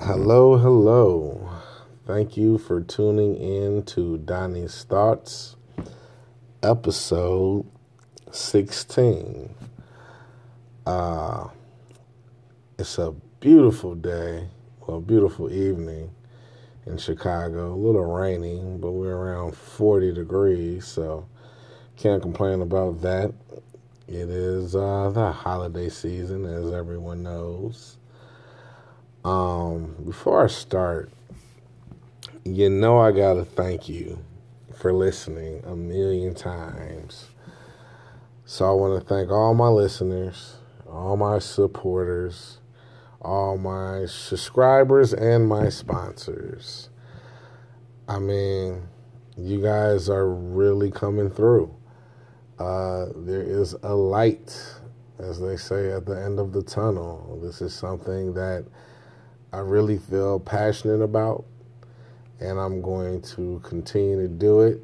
Hello, 0.00 0.56
hello. 0.58 1.48
Thank 2.04 2.36
you 2.36 2.58
for 2.58 2.80
tuning 2.80 3.36
in 3.36 3.84
to 3.84 4.18
Donnie's 4.18 4.82
Thoughts, 4.82 5.54
episode 6.64 7.64
16. 8.32 9.54
Uh, 10.84 11.46
it's 12.76 12.98
a 12.98 13.12
beautiful 13.38 13.94
day, 13.94 14.48
well, 14.84 15.00
beautiful 15.00 15.50
evening 15.50 16.10
in 16.86 16.98
Chicago. 16.98 17.72
A 17.72 17.76
little 17.76 18.12
rainy, 18.12 18.60
but 18.80 18.90
we're 18.90 19.14
around 19.16 19.56
40 19.56 20.12
degrees, 20.12 20.86
so 20.86 21.24
can't 21.96 22.20
complain 22.20 22.62
about 22.62 23.00
that. 23.02 23.32
It 24.08 24.28
is 24.28 24.74
uh, 24.74 25.12
the 25.14 25.30
holiday 25.30 25.88
season, 25.88 26.46
as 26.46 26.72
everyone 26.72 27.22
knows. 27.22 27.96
Um, 29.24 29.96
before 30.04 30.44
I 30.44 30.48
start, 30.48 31.10
you 32.44 32.68
know 32.68 32.98
I 32.98 33.10
gotta 33.10 33.44
thank 33.44 33.88
you 33.88 34.18
for 34.76 34.92
listening 34.92 35.62
a 35.64 35.74
million 35.74 36.34
times. 36.34 37.28
So 38.44 38.66
I 38.66 38.72
want 38.72 39.00
to 39.00 39.08
thank 39.08 39.30
all 39.30 39.54
my 39.54 39.68
listeners, 39.68 40.56
all 40.86 41.16
my 41.16 41.38
supporters, 41.38 42.58
all 43.22 43.56
my 43.56 44.04
subscribers, 44.04 45.14
and 45.14 45.48
my 45.48 45.70
sponsors. 45.70 46.90
I 48.06 48.18
mean, 48.18 48.82
you 49.38 49.62
guys 49.62 50.10
are 50.10 50.28
really 50.28 50.90
coming 50.90 51.30
through. 51.30 51.74
Uh, 52.58 53.06
there 53.16 53.40
is 53.40 53.74
a 53.82 53.94
light, 53.94 54.54
as 55.18 55.40
they 55.40 55.56
say, 55.56 55.92
at 55.92 56.04
the 56.04 56.20
end 56.20 56.38
of 56.38 56.52
the 56.52 56.62
tunnel. 56.62 57.40
This 57.42 57.62
is 57.62 57.72
something 57.72 58.34
that 58.34 58.66
I 59.54 59.58
really 59.58 59.98
feel 59.98 60.40
passionate 60.40 61.00
about, 61.00 61.44
and 62.40 62.58
I'm 62.58 62.82
going 62.82 63.22
to 63.36 63.60
continue 63.62 64.20
to 64.20 64.26
do 64.26 64.62
it. 64.62 64.80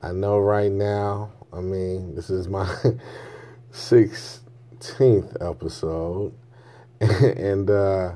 I 0.00 0.12
know 0.12 0.38
right 0.38 0.70
now, 0.70 1.32
I 1.52 1.62
mean, 1.62 2.14
this 2.14 2.30
is 2.30 2.46
my 2.46 2.64
16th 3.72 5.36
episode, 5.40 6.32
and 7.00 7.68
uh, 7.68 8.12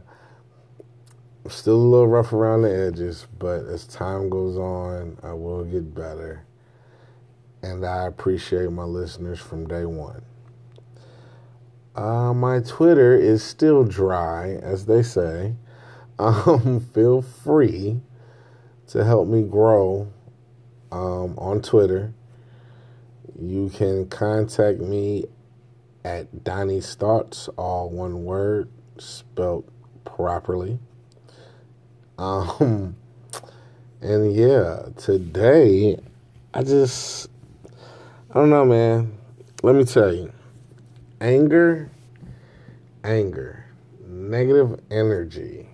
I'm 1.44 1.50
still 1.50 1.74
a 1.74 1.82
little 1.82 2.06
rough 2.06 2.32
around 2.32 2.62
the 2.62 2.72
edges, 2.72 3.26
but 3.36 3.66
as 3.66 3.88
time 3.88 4.30
goes 4.30 4.56
on, 4.56 5.19
I 5.24 5.32
will 5.32 5.64
get 5.64 5.92
better. 5.92 6.44
And 7.62 7.84
I 7.84 8.06
appreciate 8.06 8.70
my 8.70 8.84
listeners 8.84 9.41
from 9.41 9.66
day 9.66 9.84
one. 9.84 10.22
Uh, 11.97 12.34
my 12.34 12.61
Twitter 12.61 13.14
is 13.14 13.42
still 13.42 13.83
dry, 13.83 14.50
as 14.62 14.84
they 14.84 15.02
say. 15.02 15.55
Um, 16.19 16.80
feel 16.94 17.22
free 17.22 18.03
to 18.88 19.03
help 19.03 19.28
me 19.28 19.42
grow 19.42 20.06
um, 20.92 21.38
on 21.38 21.62
Twitter. 21.62 22.12
You 23.41 23.70
can 23.70 24.08
contact 24.08 24.78
me 24.78 25.25
at 26.05 26.44
Donnie's 26.44 26.94
Thoughts, 26.94 27.48
all 27.56 27.88
one 27.88 28.25
word, 28.25 28.69
spelled 28.98 29.64
properly. 30.05 30.78
Um, 32.19 32.94
and 34.03 34.34
yeah, 34.34 34.83
today 34.98 35.98
I 36.53 36.62
just, 36.62 37.31
I 38.31 38.34
don't 38.34 38.50
know, 38.50 38.66
man. 38.66 39.16
Let 39.62 39.75
me 39.75 39.84
tell 39.84 40.14
you 40.14 40.31
anger, 41.20 41.91
anger, 43.05 43.64
negative 44.06 44.81
energy, 44.91 45.69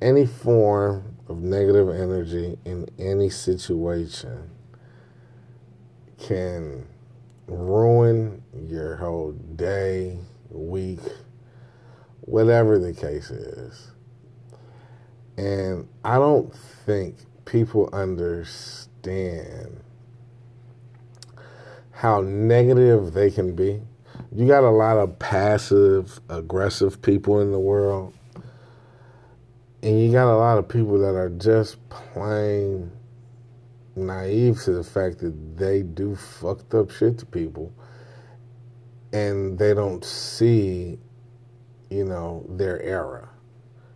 any 0.00 0.26
form 0.26 1.16
of 1.28 1.38
negative 1.38 1.88
energy 1.88 2.58
in 2.64 2.88
any 2.98 3.28
situation 3.30 4.50
can 6.18 6.86
ruin 7.46 8.42
your 8.66 8.96
whole 8.96 9.32
day, 9.32 10.18
week, 10.50 11.00
whatever 12.22 12.78
the 12.78 12.92
case 12.92 13.30
is. 13.30 13.92
And 15.36 15.88
I 16.04 16.16
don't 16.16 16.52
think 16.54 17.16
people 17.44 17.88
understand 17.92 19.80
how 21.92 22.20
negative 22.20 23.12
they 23.12 23.30
can 23.30 23.54
be 23.54 23.80
you 24.38 24.46
got 24.46 24.62
a 24.62 24.70
lot 24.70 24.96
of 24.98 25.18
passive 25.18 26.20
aggressive 26.28 27.02
people 27.02 27.40
in 27.40 27.50
the 27.50 27.58
world. 27.58 28.14
And 29.82 30.00
you 30.00 30.12
got 30.12 30.32
a 30.32 30.38
lot 30.38 30.58
of 30.58 30.68
people 30.68 30.96
that 31.00 31.16
are 31.16 31.28
just 31.28 31.76
plain 31.88 32.92
naive 33.96 34.62
to 34.62 34.70
the 34.74 34.84
fact 34.84 35.18
that 35.18 35.56
they 35.56 35.82
do 35.82 36.14
fucked 36.14 36.72
up 36.72 36.92
shit 36.92 37.18
to 37.18 37.26
people. 37.26 37.72
And 39.12 39.58
they 39.58 39.74
don't 39.74 40.04
see 40.04 41.00
you 41.90 42.04
know 42.04 42.46
their 42.48 42.80
error 42.80 43.28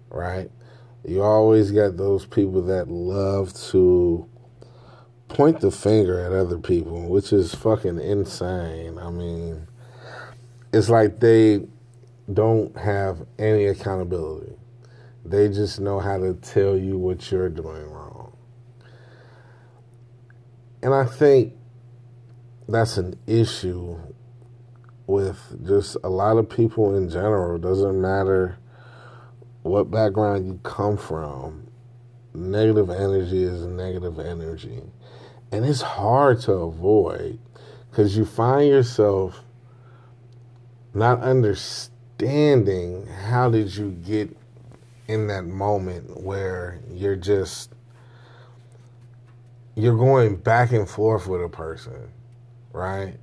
right? 0.08 0.50
You 1.04 1.22
always 1.22 1.70
got 1.70 1.97
those 1.97 2.26
people 2.26 2.62
that 2.62 2.88
love 2.88 3.54
to 3.70 4.28
point 5.28 5.60
the 5.60 5.70
finger 5.70 6.19
at 6.19 6.32
other 6.32 6.58
people 6.58 7.08
which 7.08 7.32
is 7.32 7.54
fucking 7.54 8.00
insane. 8.00 8.98
I 8.98 9.08
mean 9.10 9.69
it's 10.72 10.88
like 10.88 11.21
they 11.21 11.66
don't 12.33 12.77
have 12.77 13.27
any 13.38 13.66
accountability. 13.66 14.53
They 15.25 15.49
just 15.49 15.81
know 15.81 16.00
how 16.00 16.19
to 16.19 16.34
tell 16.34 16.77
you 16.77 16.99
what 16.99 17.31
you're 17.31 17.49
doing 17.49 17.91
wrong. 17.91 18.37
And 20.82 20.94
I 20.94 21.05
think 21.05 21.55
that's 22.69 22.97
an 22.97 23.19
issue 23.27 23.99
with 25.06 25.38
just 25.66 25.97
a 26.03 26.09
lot 26.09 26.38
of 26.38 26.49
people 26.49 26.97
in 26.97 27.09
general. 27.09 27.56
It 27.56 27.62
doesn't 27.62 28.00
matter 28.00 28.59
what 29.62 29.91
background 29.91 30.47
you 30.47 30.61
come 30.65 30.97
from, 30.97 31.69
negative 32.34 32.91
energy 32.91 33.44
is 33.44 33.65
negative 33.66 34.19
energy. 34.19 34.82
And 35.53 35.65
it's 35.65 35.82
hard 35.82 36.41
to 36.43 36.53
avoid 36.53 37.38
because 37.91 38.16
you 38.16 38.25
find 38.25 38.69
yourself 38.69 39.44
not 40.94 41.20
understanding 41.20 43.06
how 43.06 43.50
did 43.50 43.75
you 43.75 43.91
get 43.91 44.36
in 45.08 45.26
that 45.28 45.44
moment 45.44 46.22
where 46.22 46.80
you're 46.91 47.16
just 47.16 47.70
you're 49.75 49.97
going 49.97 50.36
back 50.36 50.72
and 50.72 50.88
forth 50.88 51.26
with 51.26 51.42
a 51.42 51.48
person, 51.48 52.10
right? 52.72 53.14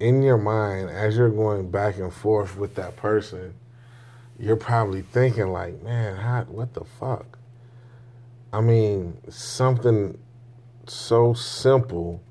In 0.00 0.22
your 0.22 0.38
mind, 0.38 0.88
as 0.88 1.16
you're 1.16 1.28
going 1.28 1.70
back 1.70 1.98
and 1.98 2.12
forth 2.12 2.56
with 2.56 2.74
that 2.76 2.96
person, 2.96 3.54
you're 4.38 4.56
probably 4.56 5.02
thinking 5.02 5.48
like, 5.48 5.82
man, 5.82 6.16
how, 6.16 6.44
what 6.44 6.72
the 6.72 6.84
fuck? 6.84 7.38
I 8.52 8.62
mean, 8.62 9.18
something 9.28 10.18
so 10.86 11.34
simple 11.34 12.22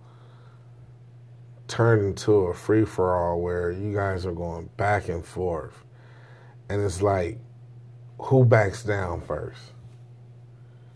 turned 1.67 2.03
into 2.03 2.31
a 2.33 2.53
free 2.53 2.85
for 2.85 3.15
all 3.15 3.41
where 3.41 3.71
you 3.71 3.93
guys 3.93 4.25
are 4.25 4.31
going 4.31 4.69
back 4.77 5.09
and 5.09 5.25
forth. 5.25 5.83
And 6.69 6.81
it's 6.83 7.01
like, 7.01 7.39
who 8.19 8.45
backs 8.45 8.83
down 8.83 9.21
first? 9.21 9.61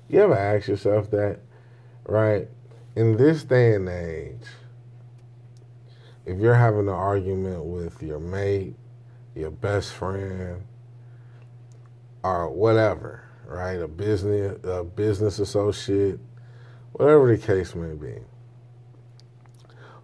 You 0.10 0.22
ever 0.22 0.38
ask 0.38 0.68
yourself 0.68 1.12
that? 1.12 1.40
Right? 2.06 2.48
In 2.96 3.18
this 3.18 3.44
day 3.44 3.76
and 3.76 3.88
age, 3.88 4.48
if 6.26 6.40
you're 6.40 6.56
having 6.56 6.82
an 6.82 6.90
argument 6.90 7.64
with 7.66 8.02
your 8.02 8.20
mate, 8.20 8.76
your 9.36 9.52
best 9.52 9.94
friend, 9.94 10.64
or 12.24 12.50
whatever, 12.50 13.24
right? 13.46 13.82
A 13.82 13.88
business 13.88 14.60
a 14.64 14.84
business 14.84 15.40
associate, 15.40 16.20
whatever 16.92 17.36
the 17.36 17.42
case 17.42 17.74
may 17.76 17.94
be 17.94 18.22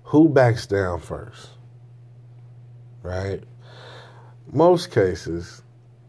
who 0.07 0.29
backs 0.29 0.65
down 0.65 1.01
first? 1.01 1.49
Right? 3.03 3.43
Most 4.51 4.89
cases 4.91 5.61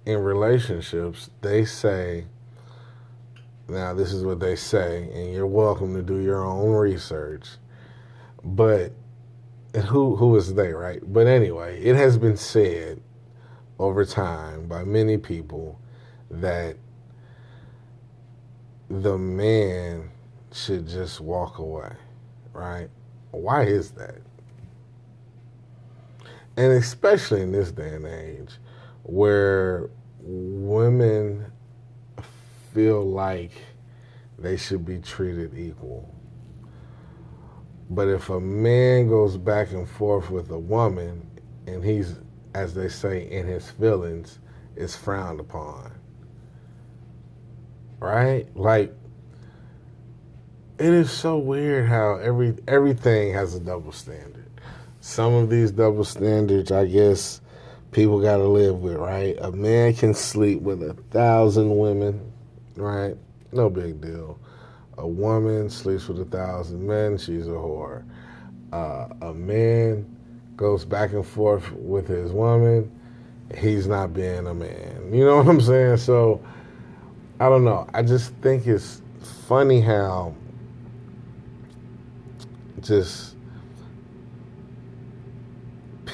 in 0.06 0.19
relationships, 0.19 1.31
they 1.41 1.65
say, 1.65 2.27
now 3.69 3.95
this 3.95 4.12
is 4.12 4.25
what 4.25 4.39
they 4.39 4.55
say, 4.55 5.11
and 5.12 5.33
you're 5.33 5.49
welcome 5.49 5.95
to 5.95 6.03
do 6.03 6.19
your 6.19 6.45
own 6.45 6.71
research. 6.71 7.49
But 8.45 8.93
who 9.87 10.15
who 10.15 10.37
is 10.37 10.55
they, 10.55 10.73
right? 10.73 11.00
But 11.05 11.27
anyway, 11.27 11.83
it 11.83 11.97
has 11.97 12.17
been 12.17 12.37
said 12.37 13.00
over 13.81 14.05
time 14.05 14.69
by 14.69 14.85
many 14.85 15.19
people 15.19 15.79
that 16.31 16.77
the 18.89 19.19
man 19.19 20.11
should 20.53 20.87
just 20.87 21.21
walk 21.21 21.59
away, 21.59 21.93
right? 22.53 22.89
Why 23.30 23.64
is 23.64 23.92
that? 23.92 24.19
And 26.56 26.72
especially 26.72 27.42
in 27.42 27.52
this 27.52 27.70
day 27.70 27.94
and 27.94 28.06
age 28.06 28.58
where 29.04 29.90
women 30.20 31.46
feel 32.75 33.04
like 33.04 33.52
they 34.38 34.56
should 34.56 34.84
be 34.84 34.98
treated 34.98 35.56
equal. 35.56 36.12
But 37.90 38.08
if 38.08 38.28
a 38.28 38.40
man 38.40 39.08
goes 39.08 39.36
back 39.36 39.72
and 39.72 39.88
forth 39.88 40.30
with 40.30 40.50
a 40.50 40.58
woman 40.58 41.26
and 41.66 41.84
he's, 41.84 42.16
as 42.54 42.75
they 42.75 42.88
say, 42.88 43.30
in 43.30 43.46
his 43.46 43.70
feelings, 43.70 44.38
it's 44.76 44.94
frowned 44.94 45.40
upon. 45.40 45.92
Right? 47.98 48.46
Like, 48.56 48.94
it 50.78 50.94
is 50.94 51.10
so 51.10 51.38
weird 51.38 51.88
how 51.88 52.16
every 52.16 52.56
everything 52.69 53.32
has 53.32 53.54
a 53.54 53.60
double 53.60 53.92
standard. 53.92 54.46
Some 55.00 55.34
of 55.34 55.50
these 55.50 55.72
double 55.72 56.04
standards, 56.04 56.70
I 56.70 56.86
guess, 56.86 57.40
people 57.90 58.20
got 58.20 58.36
to 58.36 58.46
live 58.46 58.80
with, 58.80 58.96
right? 58.96 59.36
A 59.40 59.50
man 59.50 59.94
can 59.94 60.14
sleep 60.14 60.60
with 60.60 60.82
a 60.82 60.94
thousand 61.10 61.76
women, 61.76 62.32
right? 62.76 63.16
No 63.52 63.69
big 63.69 64.00
deal. 64.00 64.38
A 64.98 65.06
woman 65.06 65.70
sleeps 65.70 66.08
with 66.08 66.20
a 66.20 66.25
thousand 66.25 66.86
men, 66.86 67.19
she's 67.19 67.46
a 67.46 67.50
whore. 67.50 68.04
Uh, 68.72 69.08
a 69.22 69.32
man 69.32 70.04
goes 70.56 70.84
back 70.84 71.12
and 71.12 71.26
forth 71.26 71.70
with 71.72 72.06
his 72.06 72.32
woman, 72.32 72.90
he's 73.56 73.86
not 73.86 74.12
being 74.12 74.46
a 74.46 74.54
man. 74.54 75.10
You 75.12 75.25
know 75.25 75.38
what 75.38 75.48
I'm 75.48 75.60
saying? 75.60 75.98
So, 75.98 76.40
I 77.40 77.48
don't 77.48 77.64
know. 77.64 77.88
I 77.94 78.02
just 78.02 78.32
think 78.34 78.66
it's 78.66 79.00
funny 79.46 79.80
how 79.80 80.34
just 82.82 83.34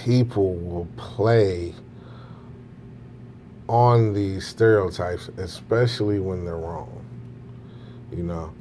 people 0.04 0.54
will 0.54 0.88
play 0.96 1.74
on 3.68 4.12
these 4.12 4.46
stereotypes, 4.46 5.28
especially 5.38 6.18
when 6.18 6.44
they're 6.44 6.56
wrong. 6.56 7.04
You 8.12 8.24
know, 8.24 8.52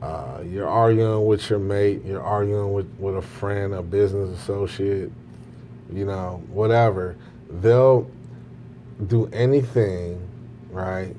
uh, 0.00 0.42
you're 0.44 0.68
arguing 0.68 1.26
with 1.26 1.50
your 1.50 1.58
mate, 1.58 2.04
you're 2.04 2.22
arguing 2.22 2.72
with, 2.72 2.88
with 2.98 3.16
a 3.16 3.22
friend, 3.22 3.74
a 3.74 3.82
business 3.82 4.38
associate, 4.40 5.12
you 5.92 6.06
know, 6.06 6.42
whatever. 6.48 7.16
They'll 7.50 8.10
do 9.06 9.28
anything, 9.32 10.26
right, 10.70 11.14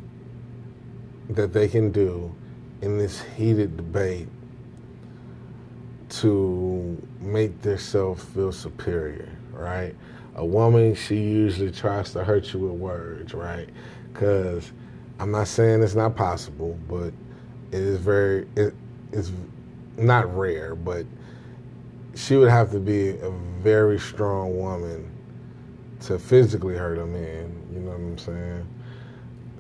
that 1.30 1.54
they 1.54 1.68
can 1.68 1.92
do 1.92 2.34
in 2.82 2.98
this 2.98 3.22
heated 3.38 3.78
debate 3.78 4.28
to 6.10 6.98
make 7.20 7.62
themselves 7.62 8.24
feel 8.24 8.52
superior, 8.52 9.30
right? 9.52 9.96
A 10.36 10.46
woman, 10.46 10.96
she 10.96 11.18
usually 11.18 11.72
tries 11.72 12.12
to 12.14 12.24
hurt 12.24 12.54
you 12.54 12.60
with 12.60 12.72
words, 12.72 13.34
right? 13.34 13.70
Because 14.12 14.72
I'm 15.20 15.32
not 15.32 15.48
saying 15.48 15.84
it's 15.84 15.96
not 15.96 16.16
possible, 16.16 16.78
but 16.88 17.14
it 17.72 17.82
is 17.82 17.98
very, 17.98 18.48
it, 18.56 18.74
it's 19.12 19.32
not 19.98 20.36
rare, 20.36 20.76
but 20.76 21.06
she 22.16 22.36
would 22.36 22.50
have 22.50 22.72
to 22.72 22.80
be 22.80 23.10
a 23.10 23.30
very 23.62 24.00
strong 24.00 24.58
woman 24.58 25.10
to 26.02 26.18
physically 26.18 26.76
hurt 26.76 26.98
a 26.98 27.06
man, 27.06 27.54
you 27.72 27.80
know 27.80 27.92
what 27.92 27.98
I'm 27.98 28.18
saying? 28.18 28.68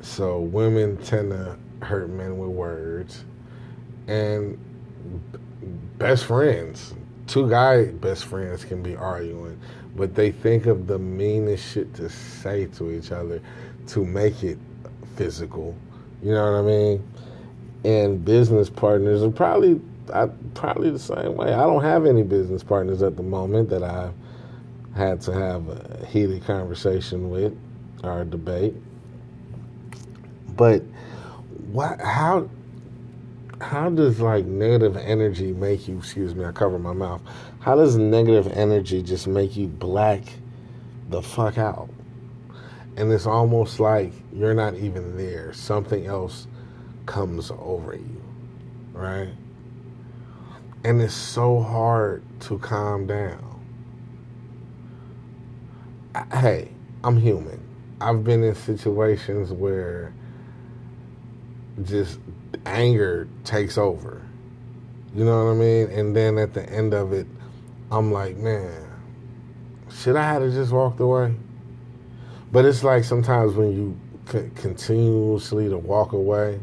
So 0.02 0.40
women 0.40 0.98
tend 0.98 1.32
to 1.32 1.58
hurt 1.82 2.10
men 2.10 2.38
with 2.38 2.50
words. 2.50 3.26
And 4.08 4.58
best 5.98 6.26
friends, 6.26 6.94
two 7.28 7.50
guy 7.50 7.86
best 7.86 8.26
friends 8.26 8.66
can 8.66 8.82
be 8.82 8.96
arguing, 8.96 9.60
but 9.96 10.16
they 10.16 10.32
think 10.32 10.66
of 10.66 10.88
the 10.88 11.00
meanest 11.00 11.74
shit 11.74 11.94
to 11.96 12.10
say 12.10 12.66
to 12.68 12.92
each 12.92 13.12
other 13.12 13.42
to 13.88 14.06
make 14.06 14.44
it 14.44 14.58
physical. 15.16 15.76
You 16.24 16.34
know 16.34 16.52
what 16.52 16.60
I 16.60 16.62
mean? 16.62 17.08
And 17.84 18.24
business 18.24 18.70
partners 18.70 19.24
are 19.24 19.32
probably 19.32 19.80
I, 20.14 20.28
probably 20.54 20.90
the 20.90 21.00
same 21.00 21.36
way. 21.36 21.54
I 21.54 21.62
don't 21.62 21.84
have 21.84 22.06
any 22.06 22.24
business 22.24 22.64
partners 22.64 23.02
at 23.04 23.16
the 23.16 23.24
moment 23.24 23.70
that 23.70 23.84
I've 23.84 24.14
had 24.96 25.22
to 25.22 25.34
have 25.34 25.68
a 25.70 26.06
heated 26.08 26.44
conversation 26.46 27.30
with 27.30 27.58
or 28.04 28.26
debate. 28.26 28.74
But 30.56 30.84
what? 31.72 32.00
How? 32.02 32.50
How 33.62 33.90
does 33.90 34.22
like 34.22 34.46
negative 34.46 34.96
energy 34.96 35.52
make 35.52 35.88
you? 35.88 35.98
Excuse 35.98 36.34
me, 36.34 36.46
I 36.46 36.52
cover 36.52 36.80
my 36.80 36.94
mouth. 36.94 37.22
How 37.60 37.76
does 37.76 37.98
negative 37.98 38.48
energy 38.54 39.04
just 39.04 39.28
make 39.28 39.58
you 39.58 39.68
black 39.68 40.22
the 41.10 41.22
fuck 41.22 41.58
out? 41.58 41.90
And 42.96 43.12
it's 43.12 43.26
almost 43.26 43.80
like 43.80 44.14
you're 44.34 44.54
not 44.54 44.76
even 44.76 45.18
there. 45.18 45.54
Something 45.54 46.06
else 46.06 46.48
comes 47.06 47.52
over 47.52 47.96
you, 47.96 48.22
right? 48.94 49.30
And 50.84 51.02
it's 51.02 51.14
so 51.14 51.62
hard 51.62 52.24
to 52.42 52.60
calm 52.60 53.08
down. 53.08 53.46
Hey, 56.32 56.72
I'm 57.04 57.18
human. 57.18 57.62
I've 58.00 58.24
been 58.24 58.44
in 58.44 58.56
situations 58.56 59.52
where 59.52 60.14
just 61.84 62.20
anger 62.66 63.28
takes 63.44 63.78
over. 63.78 64.22
You 65.16 65.26
know 65.26 65.46
what 65.46 65.52
I 65.52 65.56
mean? 65.56 65.90
And 65.90 66.16
then 66.16 66.38
at 66.38 66.54
the 66.54 66.68
end 66.70 66.94
of 66.94 67.14
it, 67.14 67.28
I'm 67.92 68.12
like, 68.12 68.38
man, 68.38 68.88
should 69.92 70.16
I 70.16 70.34
have 70.34 70.44
just 70.54 70.72
walked 70.72 71.00
away? 71.00 71.34
But 72.52 72.66
it's 72.66 72.84
like 72.84 73.04
sometimes 73.04 73.54
when 73.56 73.72
you 73.72 74.00
c- 74.32 74.52
continuously 74.56 75.70
to 75.70 75.78
walk 75.78 76.14
away, 76.14 76.60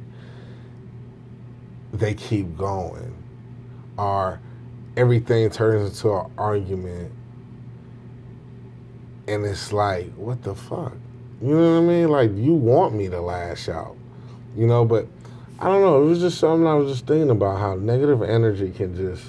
they 1.93 2.15
keep 2.15 2.57
going, 2.57 3.15
or 3.97 4.41
everything 4.97 5.49
turns 5.51 5.91
into 5.91 6.15
an 6.15 6.31
argument, 6.37 7.13
and 9.29 9.45
it's 9.45 9.73
like, 9.73 10.13
what 10.15 10.43
the 10.43 10.55
fuck? 10.55 10.93
You 11.41 11.55
know 11.55 11.81
what 11.81 11.93
I 11.93 11.95
mean? 11.95 12.09
Like 12.09 12.31
you 12.35 12.55
want 12.55 12.95
me 12.95 13.09
to 13.09 13.21
lash 13.21 13.69
out 13.69 13.97
you 14.57 14.67
know, 14.67 14.85
but 14.85 15.07
I 15.59 15.69
don't 15.69 15.81
know. 15.81 16.03
It 16.03 16.07
was 16.07 16.21
just 16.21 16.39
something 16.39 16.67
I 16.67 16.75
was 16.75 16.93
just 16.93 17.07
thinking 17.07 17.31
about 17.31 17.59
how 17.59 17.77
negative 17.77 18.23
energy 18.23 18.71
can 18.71 18.95
just 18.95 19.25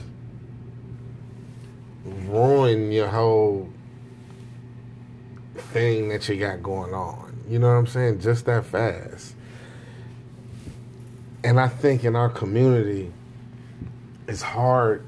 ruin 2.04 2.92
your 2.92 3.08
whole 3.08 3.70
thing 5.56 6.10
that 6.10 6.28
you 6.28 6.36
got 6.36 6.62
going 6.62 6.94
on. 6.94 7.40
You 7.48 7.60
know 7.60 7.68
what 7.68 7.76
I'm 7.76 7.88
saying? 7.88 8.20
Just 8.20 8.46
that 8.46 8.66
fast. 8.66 9.36
And 11.44 11.60
I 11.60 11.70
think 11.70 12.04
in 12.04 12.16
our 12.16 12.30
community, 12.30 13.14
it's 14.28 14.42
hard, 14.42 15.06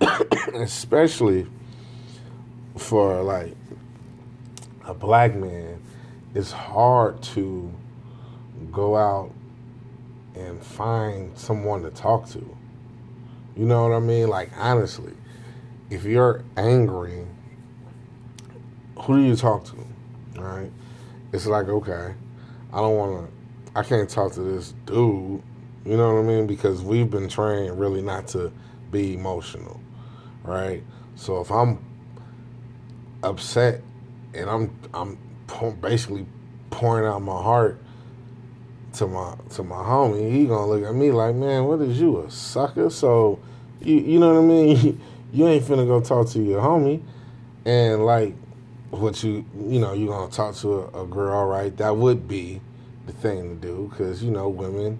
especially 0.54 1.46
for 2.78 3.22
like 3.22 3.54
a 4.86 4.94
black 4.94 5.34
man, 5.34 5.82
it's 6.34 6.52
hard 6.52 7.22
to 7.22 7.70
go 8.70 8.96
out 8.96 9.32
and 10.34 10.62
find 10.62 11.36
someone 11.36 11.82
to 11.82 11.90
talk 11.90 12.28
to. 12.30 12.56
You 13.56 13.66
know 13.66 13.88
what 13.88 13.94
I 13.94 14.00
mean? 14.00 14.28
Like, 14.28 14.50
honestly, 14.56 15.12
if 15.90 16.04
you're 16.04 16.44
angry, 16.56 17.26
who 18.98 19.16
do 19.16 19.22
you 19.22 19.36
talk 19.36 19.64
to? 19.66 19.76
Right? 20.40 20.70
It's 21.32 21.46
like, 21.46 21.68
okay, 21.68 22.14
I 22.72 22.76
don't 22.76 22.96
want 22.96 23.26
to, 23.26 23.78
I 23.78 23.82
can't 23.82 24.08
talk 24.08 24.32
to 24.32 24.40
this 24.40 24.74
dude. 24.86 25.42
You 25.84 25.96
know 25.96 26.14
what 26.14 26.20
I 26.20 26.22
mean? 26.22 26.46
Because 26.46 26.82
we've 26.82 27.10
been 27.10 27.28
trained 27.28 27.78
really 27.78 28.02
not 28.02 28.28
to 28.28 28.52
be 28.90 29.14
emotional. 29.14 29.80
Right? 30.44 30.82
So 31.14 31.40
if 31.40 31.50
I'm 31.50 31.84
upset 33.22 33.82
and 34.34 34.48
I'm, 34.48 34.78
I'm 34.94 35.18
basically 35.80 36.26
pouring 36.70 37.06
out 37.06 37.20
my 37.20 37.40
heart 37.40 37.82
to 38.94 39.06
my 39.06 39.36
to 39.50 39.62
my 39.62 39.76
homie, 39.76 40.30
he 40.30 40.46
gonna 40.46 40.66
look 40.66 40.84
at 40.84 40.94
me 40.94 41.10
like, 41.10 41.34
man, 41.34 41.64
what 41.64 41.80
is 41.80 42.00
you 42.00 42.20
a 42.20 42.30
sucker? 42.30 42.90
So 42.90 43.38
you 43.80 43.96
you 43.96 44.18
know 44.18 44.34
what 44.34 44.40
I 44.40 44.46
mean? 44.46 45.00
you 45.32 45.46
ain't 45.48 45.64
finna 45.64 45.86
go 45.86 46.00
talk 46.00 46.28
to 46.30 46.42
your 46.42 46.60
homie, 46.60 47.02
and 47.64 48.04
like 48.04 48.34
what 48.90 49.22
you 49.24 49.44
you 49.56 49.80
know 49.80 49.94
you 49.94 50.06
gonna 50.06 50.30
talk 50.30 50.54
to 50.56 50.80
a, 50.80 51.02
a 51.02 51.06
girl, 51.06 51.46
right? 51.46 51.76
That 51.76 51.96
would 51.96 52.28
be 52.28 52.60
the 53.06 53.12
thing 53.12 53.60
to 53.60 53.66
do 53.66 53.88
because 53.90 54.22
you 54.22 54.30
know 54.30 54.48
women 54.48 54.98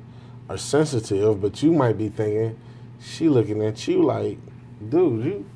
are 0.48 0.58
sensitive, 0.58 1.40
but 1.40 1.62
you 1.62 1.72
might 1.72 1.98
be 1.98 2.08
thinking 2.08 2.58
she 3.00 3.28
looking 3.28 3.62
at 3.62 3.86
you 3.86 4.02
like, 4.02 4.38
dude, 4.88 5.24
you 5.24 5.46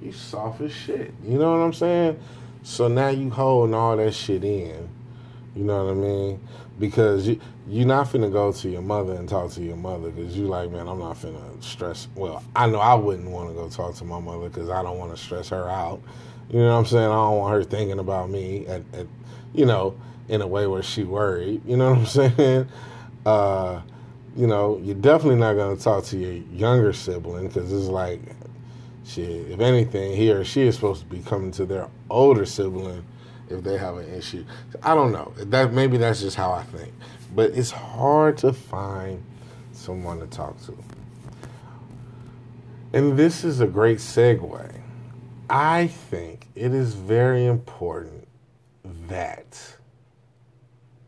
you 0.00 0.12
soft 0.12 0.60
as 0.60 0.72
shit. 0.72 1.12
You 1.24 1.38
know 1.38 1.52
what 1.52 1.64
I'm 1.64 1.72
saying? 1.72 2.20
So 2.62 2.88
now 2.88 3.08
you 3.08 3.30
holding 3.30 3.74
all 3.74 3.96
that 3.96 4.14
shit 4.14 4.44
in. 4.44 4.88
You 5.54 5.64
know 5.64 5.84
what 5.84 5.92
I 5.92 5.94
mean? 5.94 6.48
Because 6.78 7.28
you, 7.28 7.40
you're 7.68 7.86
not 7.86 8.08
finna 8.08 8.30
go 8.30 8.52
to 8.52 8.68
your 8.68 8.82
mother 8.82 9.14
and 9.14 9.28
talk 9.28 9.52
to 9.52 9.62
your 9.62 9.76
mother 9.76 10.10
because 10.10 10.36
you 10.36 10.46
like, 10.46 10.70
man, 10.70 10.88
I'm 10.88 10.98
not 10.98 11.16
finna 11.16 11.62
stress. 11.62 12.08
Well, 12.16 12.42
I 12.56 12.66
know 12.66 12.80
I 12.80 12.94
wouldn't 12.94 13.30
want 13.30 13.50
to 13.50 13.54
go 13.54 13.68
talk 13.68 13.94
to 13.96 14.04
my 14.04 14.18
mother 14.18 14.48
because 14.48 14.68
I 14.68 14.82
don't 14.82 14.98
want 14.98 15.16
to 15.16 15.22
stress 15.22 15.48
her 15.50 15.68
out. 15.68 16.02
You 16.50 16.58
know 16.58 16.72
what 16.72 16.78
I'm 16.78 16.86
saying? 16.86 17.04
I 17.04 17.14
don't 17.14 17.38
want 17.38 17.54
her 17.54 17.64
thinking 17.64 18.00
about 18.00 18.30
me 18.30 18.66
at, 18.66 18.82
at, 18.92 19.06
you 19.54 19.64
know, 19.64 19.96
in 20.28 20.40
a 20.42 20.46
way 20.46 20.66
where 20.66 20.82
she 20.82 21.04
worried. 21.04 21.62
You 21.64 21.76
know 21.76 21.90
what 21.90 21.98
I'm 21.98 22.06
saying? 22.36 22.68
Uh, 23.24 23.80
you 24.36 24.46
know, 24.48 24.78
you're 24.82 24.96
definitely 24.96 25.38
not 25.38 25.54
to 25.54 25.82
talk 25.82 26.04
to 26.06 26.18
your 26.18 26.32
younger 26.52 26.92
sibling 26.92 27.46
because 27.46 27.72
it's 27.72 27.86
like, 27.86 28.20
shit, 29.06 29.50
if 29.50 29.60
anything, 29.60 30.16
he 30.16 30.32
or 30.32 30.44
she 30.44 30.62
is 30.62 30.74
supposed 30.74 31.02
to 31.02 31.06
be 31.06 31.20
coming 31.20 31.52
to 31.52 31.64
their 31.64 31.88
older 32.10 32.44
sibling 32.44 33.04
if 33.48 33.62
they 33.62 33.76
have 33.78 33.96
an 33.96 34.12
issue. 34.12 34.44
I 34.82 34.94
don't 34.94 35.12
know. 35.12 35.32
That 35.36 35.72
maybe 35.72 35.96
that's 35.96 36.20
just 36.20 36.36
how 36.36 36.52
I 36.52 36.62
think. 36.62 36.92
But 37.34 37.50
it's 37.50 37.70
hard 37.70 38.38
to 38.38 38.52
find 38.52 39.22
someone 39.72 40.20
to 40.20 40.26
talk 40.26 40.60
to. 40.66 40.76
And 42.92 43.16
this 43.16 43.44
is 43.44 43.60
a 43.60 43.66
great 43.66 43.98
segue. 43.98 44.80
I 45.50 45.88
think 45.88 46.46
it 46.54 46.72
is 46.72 46.94
very 46.94 47.44
important 47.46 48.26
that 49.08 49.76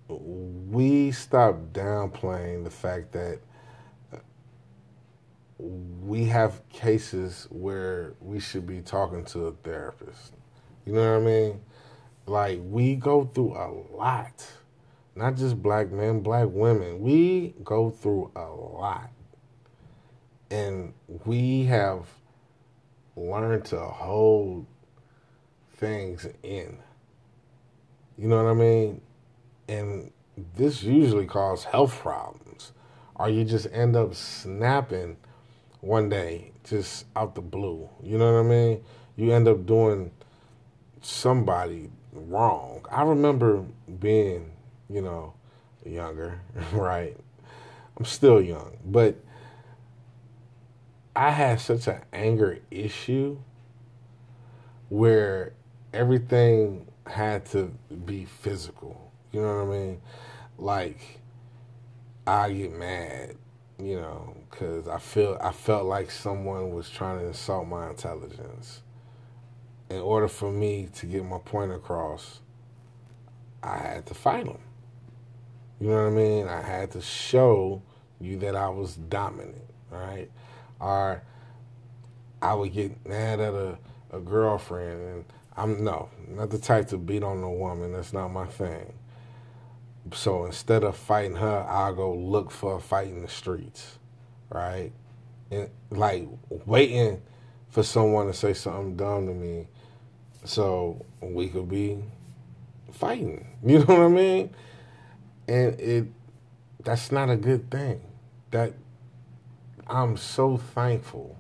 we 0.09 1.11
stop 1.13 1.57
downplaying 1.73 2.65
the 2.65 2.71
fact 2.71 3.13
that 3.13 3.39
we 5.59 6.25
have 6.27 6.69
cases 6.69 7.47
where 7.51 8.15
we 8.21 8.39
should 8.39 8.67
be 8.67 8.81
talking 8.83 9.25
to 9.25 9.47
a 9.47 9.53
therapist. 9.53 10.35
You 10.85 10.93
know 10.93 11.13
what 11.13 11.23
I 11.23 11.25
mean? 11.25 11.61
Like, 12.27 12.61
we 12.63 12.97
go 12.97 13.25
through 13.25 13.55
a 13.55 13.71
lot. 13.97 14.45
Not 15.15 15.37
just 15.37 15.63
black 15.63 15.91
men, 15.91 16.21
black 16.21 16.49
women. 16.51 17.01
We 17.01 17.55
go 17.65 17.91
through 17.91 18.33
a 18.37 18.45
lot. 18.45 19.11
And 20.51 20.93
we 21.25 21.65
have 21.65 22.07
learned 23.17 23.65
to 23.67 23.81
hold 23.81 24.67
things 25.77 26.27
in. 26.43 26.79
You 28.19 28.29
know 28.29 28.43
what 28.43 28.51
I 28.51 28.55
mean? 28.55 29.01
And 29.69 30.13
this 30.55 30.83
usually 30.83 31.27
causes 31.27 31.65
health 31.65 31.99
problems. 31.99 32.73
Or 33.15 33.31
you 33.31 33.45
just 33.45 33.69
end 33.73 33.97
up 33.97 34.15
snapping 34.15 35.17
one 35.81 36.09
day, 36.09 36.53
just 36.65 37.07
out 37.15 37.35
the 37.35 37.41
blue. 37.41 37.89
You 38.03 38.19
know 38.19 38.33
what 38.35 38.41
I 38.41 38.49
mean? 38.49 38.85
You 39.17 39.33
end 39.33 39.49
up 39.49 39.65
doing 39.65 40.11
somebody 41.01 41.91
wrong. 42.17 42.85
I 42.91 43.03
remember 43.03 43.65
being, 44.01 44.53
you 44.89 45.03
know, 45.03 45.35
younger, 45.85 46.41
right? 46.73 47.17
I'm 47.97 48.05
still 48.05 48.41
young, 48.41 48.77
but 48.85 49.17
I 51.15 51.31
had 51.31 51.61
such 51.61 51.87
an 51.87 52.03
anger 52.13 52.59
issue 52.71 53.39
where 54.89 55.55
everything 55.93 56.87
had 57.07 57.47
to 57.47 57.73
be 58.05 58.27
physical. 58.27 59.11
You 59.33 59.43
know 59.43 59.65
what 59.65 59.75
I 59.75 59.79
mean? 59.79 60.01
Like 60.59 61.21
I 62.27 62.53
get 62.53 62.73
mad, 62.73 63.37
you 63.79 63.97
know, 63.97 64.37
because 64.51 64.89
I 64.89 64.99
feel 64.99 65.39
I 65.43 65.53
felt 65.53 65.87
like 65.87 66.11
someone 66.11 66.71
was 66.75 66.91
trying 66.91 67.21
to 67.21 67.27
insult 67.27 67.69
my 67.69 67.89
intelligence. 67.89 68.83
In 69.89 69.99
order 69.99 70.29
for 70.29 70.51
me 70.51 70.89
to 70.95 71.07
get 71.07 71.25
my 71.25 71.39
point 71.39 71.73
across, 71.73 72.41
I 73.63 73.79
had 73.79 74.07
to 74.07 74.15
fight 74.15 74.47
them. 74.47 74.59
You 75.81 75.89
know 75.89 76.05
what 76.05 76.09
I 76.09 76.11
mean? 76.11 76.49
I 76.49 76.63
had 76.63 76.91
to 76.93 77.01
show 77.01 77.83
you 78.21 78.39
that 78.39 78.57
I 78.57 78.69
was 78.69 78.97
dominant, 78.97 79.63
right? 79.91 80.31
Or 80.81 81.23
I 82.41 82.55
would 82.55 82.73
get 82.73 83.07
mad 83.07 83.41
at 83.41 83.55
a, 83.55 83.79
a 84.11 84.21
girlfriend 84.21 85.01
and 85.01 85.25
I'm 85.57 85.85
no, 85.85 86.11
not 86.29 86.51
the 86.51 86.59
type 86.59 86.89
to 86.89 86.99
beat 86.99 87.23
on 87.23 87.43
a 87.43 87.51
woman. 87.51 87.93
That's 87.93 88.13
not 88.13 88.29
my 88.29 88.47
thing. 88.47 88.93
So 90.13 90.45
instead 90.45 90.85
of 90.85 90.97
fighting 90.97 91.37
her, 91.37 91.67
I'll 91.69 91.95
go 91.95 92.15
look 92.15 92.51
for 92.51 92.77
a 92.77 92.81
fight 92.81 93.09
in 93.09 93.23
the 93.23 93.29
streets, 93.29 93.99
right? 94.51 94.93
And 95.51 95.71
like 95.91 96.29
waiting 96.49 97.23
for 97.71 97.83
someone 97.83 98.27
to 98.27 98.35
say 98.35 98.53
something 98.53 98.97
dumb 98.97 99.27
to 99.27 99.35
me 99.35 99.69
so 100.49 101.05
we 101.21 101.49
could 101.49 101.69
be 101.69 101.99
fighting. 102.93 103.47
You 103.65 103.81
know 103.81 103.87
what 103.87 104.01
I 104.01 104.09
mean? 104.09 104.51
And 105.49 105.81
it 105.81 106.07
that's 106.85 107.11
not 107.11 107.31
a 107.31 107.37
good 107.37 107.69
thing. 107.69 108.01
That 108.53 108.75
I'm 109.89 110.17
so 110.17 110.57
thankful. 110.57 111.37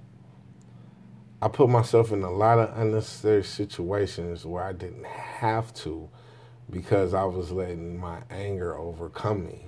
I 1.41 1.49
put 1.49 1.69
myself 1.69 2.11
in 2.11 2.23
a 2.23 2.31
lot 2.31 2.59
of 2.59 2.77
unnecessary 2.77 3.45
situations 3.45 4.45
where 4.45 4.65
I 4.65 4.73
didn't 4.73 5.07
have 5.07 5.73
to 5.75 6.09
because 6.71 7.15
I 7.15 7.25
was 7.25 7.53
letting 7.53 7.99
my 7.99 8.23
anger 8.31 8.77
overcome 8.77 9.47
me. 9.47 9.67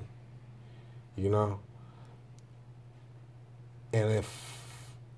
You 1.14 1.30
know? 1.30 1.60
And 3.92 4.10
if 4.10 4.58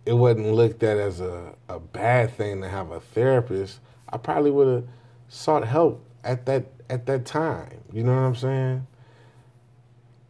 it 0.05 0.13
wasn't 0.13 0.53
looked 0.53 0.83
at 0.83 0.99
as 0.99 1.21
a, 1.21 1.55
a 1.69 1.79
bad 1.79 2.37
thing 2.37 2.61
to 2.63 2.69
have 2.69 2.91
a 2.91 3.01
therapist, 3.01 3.79
I 4.13 4.17
probably 4.17 4.51
would 4.51 4.69
have 4.69 4.85
sought 5.29 5.67
help 5.67 6.05
at 6.25 6.47
that 6.47 6.67
at 6.89 7.07
that 7.07 7.25
time. 7.25 7.81
You 7.93 8.03
know 8.05 8.15
what 8.15 8.21
I'm 8.21 8.35
saying? 8.35 8.87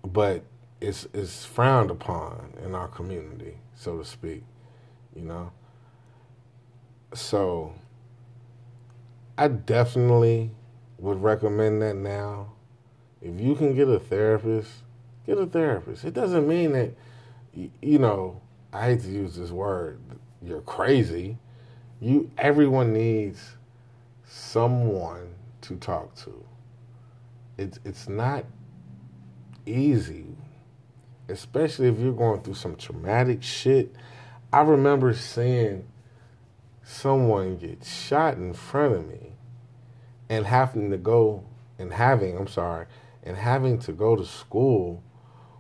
But 0.05 0.45
it's 0.81 1.07
it's 1.13 1.45
frowned 1.45 1.91
upon 1.91 2.55
in 2.65 2.75
our 2.75 2.89
community, 2.89 3.59
so 3.75 3.99
to 3.99 4.05
speak. 4.05 4.43
You 5.15 5.23
know. 5.23 5.53
So 7.15 7.75
I 9.37 9.49
definitely 9.49 10.53
would 10.99 11.23
recommend 11.23 11.83
that 11.83 11.97
now. 11.97 12.53
If 13.23 13.41
you 13.41 13.55
can 13.55 13.75
get 13.75 13.89
a 13.89 13.99
therapist, 13.99 14.71
get 15.27 15.39
a 15.39 15.47
therapist. 15.47 16.05
It 16.05 16.15
doesn't 16.15 16.47
mean 16.47 16.73
that 16.73 16.95
you 17.55 17.99
know, 17.99 18.41
I 18.73 18.87
hate 18.87 19.03
to 19.03 19.11
use 19.11 19.37
this 19.37 19.51
word, 19.51 20.01
you're 20.43 20.63
crazy. 20.63 21.37
You 22.01 22.31
everyone 22.39 22.93
needs 22.93 23.57
someone 24.31 25.35
to 25.63 25.77
talk 25.77 26.15
to. 26.15 26.45
It's 27.59 27.79
it's 27.85 28.09
not 28.09 28.45
easy 29.67 30.37
especially 31.31 31.89
if 31.89 31.99
you're 31.99 32.13
going 32.13 32.41
through 32.43 32.55
some 32.55 32.77
traumatic 32.77 33.43
shit. 33.43 33.95
I 34.53 34.63
remember 34.63 35.15
seeing 35.15 35.87
someone 36.83 37.57
get 37.57 37.85
shot 37.85 38.37
in 38.37 38.53
front 38.53 38.95
of 38.95 39.09
me 39.09 39.33
and 40.29 40.47
having 40.47 40.91
to 40.91 40.97
go 40.97 41.45
and 41.79 41.93
having, 41.93 42.37
I'm 42.37 42.49
sorry, 42.49 42.87
and 43.23 43.37
having 43.37 43.79
to 43.81 43.93
go 43.93 44.17
to 44.17 44.25
school 44.25 45.03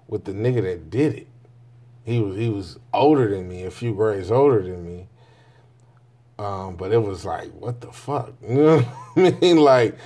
with 0.08 0.24
the 0.24 0.32
nigga 0.32 0.62
that 0.62 0.90
did 0.90 1.14
it. 1.14 1.26
He 2.02 2.20
was 2.20 2.36
he 2.36 2.48
was 2.48 2.78
older 2.92 3.28
than 3.28 3.48
me, 3.48 3.64
a 3.64 3.70
few 3.70 3.94
grades 3.94 4.30
older 4.30 4.62
than 4.62 4.84
me. 4.84 5.08
Um, 6.40 6.76
but 6.76 6.90
it 6.92 7.02
was 7.02 7.24
like, 7.24 7.50
what 7.52 7.80
the 7.80 7.92
fuck? 7.92 8.32
You 8.48 8.54
know 8.54 8.78
what 8.80 9.34
I 9.34 9.38
mean? 9.40 9.56
Like 9.58 9.98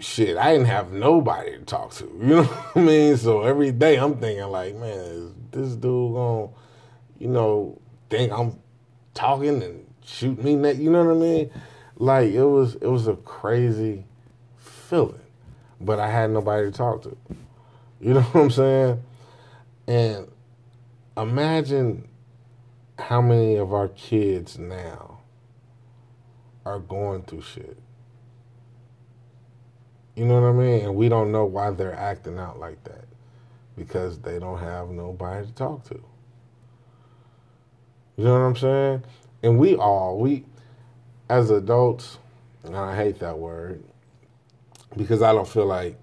shit, 0.00 0.36
I 0.36 0.52
didn't 0.52 0.68
have 0.68 0.92
nobody 0.92 1.52
to 1.52 1.64
talk 1.64 1.92
to. 1.94 2.04
You 2.04 2.26
know 2.26 2.42
what 2.44 2.76
I 2.76 2.80
mean? 2.80 3.16
So 3.16 3.42
every 3.42 3.72
day 3.72 3.96
I'm 3.96 4.16
thinking 4.18 4.44
like, 4.46 4.74
man, 4.76 4.98
is 4.98 5.32
this 5.50 5.72
dude 5.74 6.14
gonna, 6.14 6.48
you 7.18 7.28
know, 7.28 7.80
think 8.10 8.32
I'm 8.32 8.58
talking 9.14 9.62
and 9.62 9.86
shoot 10.04 10.42
me 10.42 10.56
neck? 10.56 10.76
You 10.78 10.90
know 10.90 11.04
what 11.04 11.16
I 11.16 11.18
mean? 11.18 11.50
Like 11.96 12.30
it 12.30 12.44
was, 12.44 12.76
it 12.76 12.86
was 12.86 13.08
a 13.08 13.16
crazy 13.16 14.04
feeling, 14.56 15.20
but 15.80 15.98
I 15.98 16.10
had 16.10 16.30
nobody 16.30 16.70
to 16.70 16.76
talk 16.76 17.02
to. 17.02 17.16
You 18.00 18.14
know 18.14 18.22
what 18.22 18.42
I'm 18.42 18.50
saying? 18.50 19.02
And 19.86 20.28
imagine 21.16 22.07
how 22.98 23.20
many 23.22 23.56
of 23.56 23.72
our 23.72 23.88
kids 23.88 24.58
now 24.58 25.20
are 26.64 26.78
going 26.78 27.22
through 27.22 27.42
shit 27.42 27.78
you 30.18 30.24
know 30.24 30.40
what 30.40 30.48
I 30.48 30.52
mean? 30.52 30.84
And 30.84 30.96
we 30.96 31.08
don't 31.08 31.30
know 31.30 31.44
why 31.44 31.70
they're 31.70 31.94
acting 31.94 32.38
out 32.40 32.58
like 32.58 32.82
that 32.82 33.04
because 33.76 34.18
they 34.18 34.40
don't 34.40 34.58
have 34.58 34.90
nobody 34.90 35.46
to 35.46 35.52
talk 35.52 35.84
to. 35.90 36.02
You 38.16 38.24
know 38.24 38.32
what 38.32 38.40
I'm 38.40 38.56
saying? 38.56 39.04
And 39.44 39.60
we 39.60 39.76
all, 39.76 40.18
we, 40.18 40.44
as 41.28 41.50
adults, 41.50 42.18
and 42.64 42.76
I 42.76 42.96
hate 42.96 43.20
that 43.20 43.38
word 43.38 43.84
because 44.96 45.22
I 45.22 45.32
don't 45.32 45.46
feel 45.46 45.66
like 45.66 45.96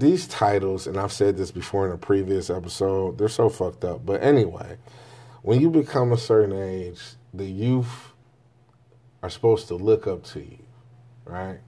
these 0.00 0.26
titles, 0.26 0.86
and 0.86 0.98
I've 0.98 1.12
said 1.12 1.36
this 1.36 1.50
before 1.50 1.86
in 1.86 1.92
a 1.92 1.98
previous 1.98 2.50
episode, 2.50 3.18
they're 3.18 3.28
so 3.28 3.48
fucked 3.48 3.84
up. 3.84 4.04
But 4.04 4.22
anyway, 4.22 4.78
when 5.42 5.60
you 5.60 5.70
become 5.70 6.12
a 6.12 6.18
certain 6.18 6.56
age, 6.56 7.00
the 7.32 7.46
youth 7.46 8.12
are 9.22 9.30
supposed 9.30 9.68
to 9.68 9.74
look 9.74 10.06
up 10.06 10.24
to 10.24 10.40
you, 10.40 10.58
right? 11.24 11.58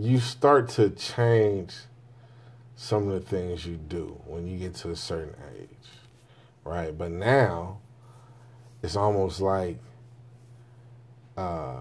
you 0.00 0.18
start 0.18 0.68
to 0.70 0.90
change 0.90 1.74
some 2.76 3.08
of 3.08 3.12
the 3.12 3.20
things 3.20 3.66
you 3.66 3.76
do 3.76 4.18
when 4.26 4.46
you 4.46 4.58
get 4.58 4.74
to 4.74 4.90
a 4.90 4.96
certain 4.96 5.34
age, 5.58 5.68
right? 6.64 6.96
But 6.96 7.10
now 7.10 7.78
it's 8.82 8.96
almost 8.96 9.40
like 9.40 9.76
uh, 11.36 11.80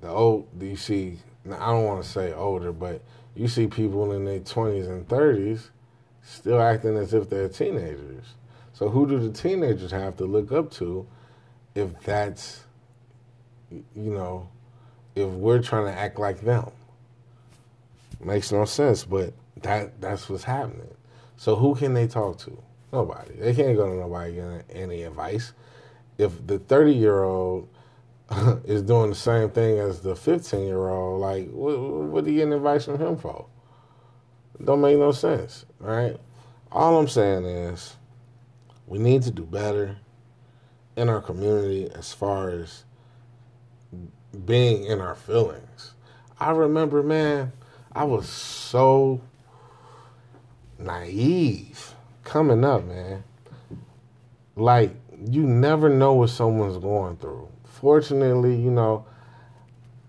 the 0.00 0.08
old. 0.08 0.48
You 0.60 0.76
see 0.76 1.18
I 1.54 1.66
don't 1.66 1.84
want 1.84 2.02
to 2.02 2.08
say 2.08 2.32
older, 2.32 2.72
but 2.72 3.02
you 3.34 3.48
see 3.48 3.66
people 3.66 4.12
in 4.12 4.24
their 4.24 4.40
20s 4.40 4.88
and 4.88 5.06
30s 5.06 5.68
still 6.22 6.60
acting 6.60 6.96
as 6.96 7.14
if 7.14 7.30
they're 7.30 7.48
teenagers. 7.48 8.24
So 8.72 8.88
who 8.88 9.08
do 9.08 9.18
the 9.18 9.32
teenagers 9.32 9.90
have 9.90 10.16
to 10.18 10.24
look 10.24 10.52
up 10.52 10.70
to 10.72 11.06
if 11.74 12.00
that's, 12.02 12.64
you 13.70 13.82
know, 13.94 14.48
if 15.14 15.28
we're 15.28 15.62
trying 15.62 15.86
to 15.86 15.98
act 15.98 16.18
like 16.18 16.40
them? 16.40 16.70
Makes 18.20 18.52
no 18.52 18.64
sense, 18.64 19.04
but 19.04 19.32
that 19.62 20.00
that's 20.00 20.28
what's 20.28 20.44
happening. 20.44 20.94
So 21.36 21.54
who 21.54 21.74
can 21.74 21.94
they 21.94 22.08
talk 22.08 22.38
to? 22.38 22.56
Nobody. 22.92 23.34
They 23.34 23.54
can't 23.54 23.76
go 23.76 23.88
to 23.88 23.94
nobody 23.94 24.34
get 24.34 24.64
any 24.70 25.02
advice. 25.04 25.52
If 26.16 26.46
the 26.46 26.58
30 26.58 26.94
year 26.94 27.22
old 27.22 27.68
is 28.64 28.82
doing 28.82 29.10
the 29.10 29.16
same 29.16 29.50
thing 29.50 29.78
as 29.78 30.00
the 30.00 30.14
15 30.14 30.66
year 30.66 30.88
old, 30.88 31.20
like, 31.20 31.50
what, 31.50 31.78
what 31.78 32.24
are 32.24 32.28
you 32.30 32.38
getting 32.38 32.52
advice 32.52 32.84
from 32.84 32.98
him 32.98 33.16
for? 33.16 33.46
Don't 34.62 34.80
make 34.80 34.98
no 34.98 35.12
sense, 35.12 35.64
right? 35.78 36.16
All 36.70 36.98
I'm 36.98 37.08
saying 37.08 37.44
is 37.44 37.96
we 38.86 38.98
need 38.98 39.22
to 39.22 39.30
do 39.30 39.44
better 39.44 39.96
in 40.96 41.08
our 41.08 41.20
community 41.20 41.88
as 41.94 42.12
far 42.12 42.50
as 42.50 42.84
being 44.44 44.84
in 44.84 45.00
our 45.00 45.14
feelings. 45.14 45.94
I 46.40 46.50
remember, 46.50 47.02
man, 47.02 47.52
I 47.92 48.04
was 48.04 48.28
so 48.28 49.20
naive 50.78 51.94
coming 52.24 52.64
up, 52.64 52.84
man. 52.84 53.24
Like, 54.56 54.94
you 55.24 55.42
never 55.42 55.88
know 55.88 56.14
what 56.14 56.30
someone's 56.30 56.78
going 56.78 57.16
through. 57.16 57.48
Fortunately, 57.80 58.56
you 58.56 58.72
know, 58.72 59.06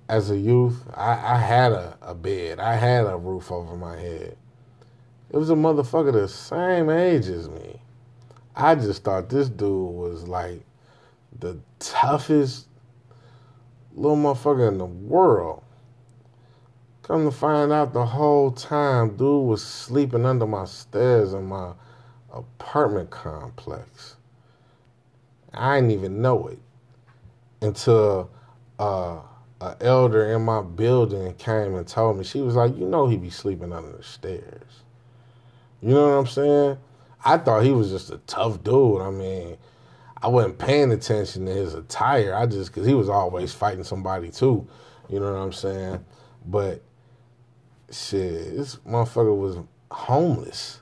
as 0.08 0.32
a 0.32 0.38
youth, 0.38 0.84
I, 0.96 1.36
I 1.36 1.38
had 1.38 1.72
a, 1.72 1.96
a 2.02 2.16
bed, 2.16 2.60
I 2.60 2.74
had 2.74 3.06
a 3.06 3.16
roof 3.16 3.52
over 3.52 3.76
my 3.76 3.96
head. 3.96 4.36
It 5.30 5.38
was 5.38 5.52
a 5.52 5.56
motherfucker 5.56 6.12
the 6.12 6.28
same 6.28 6.90
age 6.90 7.28
as 7.28 7.48
me. 7.48 7.80
I 8.56 8.74
just 8.74 9.04
thought 9.04 9.30
this 9.30 9.50
dude 9.50 9.94
was 9.94 10.28
like 10.28 10.66
the 11.38 11.60
toughest 11.78 12.66
little 13.94 14.18
motherfucker 14.18 14.68
in 14.68 14.80
the 14.80 14.86
world. 14.86 15.62
Come 17.04 17.26
to 17.26 17.32
find 17.32 17.72
out 17.72 17.94
the 17.94 18.06
whole 18.06 18.52
time, 18.52 19.16
dude 19.16 19.46
was 19.46 19.64
sleeping 19.64 20.26
under 20.26 20.48
my 20.48 20.66
stairs 20.66 21.34
in 21.34 21.46
my 21.46 21.74
apartment 22.34 23.12
complex. 23.12 24.16
I 25.54 25.76
didn't 25.76 25.92
even 25.92 26.24
know 26.24 26.48
it 26.48 26.58
until 27.62 28.30
uh, 28.78 29.20
an 29.62 29.76
elder 29.82 30.32
in 30.34 30.44
my 30.44 30.62
building 30.62 31.34
came 31.36 31.76
and 31.76 31.88
told 31.88 32.18
me. 32.18 32.24
She 32.24 32.42
was 32.42 32.56
like, 32.56 32.78
"You 32.78 32.86
know, 32.86 33.08
he 33.08 33.18
be 33.18 33.30
sleeping 33.30 33.74
under 33.74 33.92
the 33.92 34.04
stairs." 34.04 34.84
You 35.82 35.94
know 35.94 36.10
what 36.10 36.18
I'm 36.18 36.28
saying? 36.28 36.78
I 37.24 37.38
thought 37.38 37.64
he 37.64 37.72
was 37.72 37.90
just 37.90 38.12
a 38.12 38.18
tough 38.20 38.64
dude. 38.64 39.02
I 39.02 39.12
mean, 39.12 39.58
I 40.22 40.28
wasn't 40.28 40.58
paying 40.58 40.92
attention 40.92 41.46
to 41.46 41.54
his 41.54 41.74
attire. 41.74 42.36
I 42.36 42.46
just 42.46 42.72
because 42.72 42.88
he 42.88 42.94
was 42.94 43.10
always 43.10 43.54
fighting 43.54 43.84
somebody 43.84 44.30
too. 44.30 44.68
You 45.10 45.20
know 45.20 45.34
what 45.34 45.40
I'm 45.40 45.54
saying? 45.54 46.06
But 46.46 46.82
shit, 47.92 48.56
this 48.56 48.76
motherfucker 48.88 49.38
was 49.38 49.58
homeless 49.92 50.82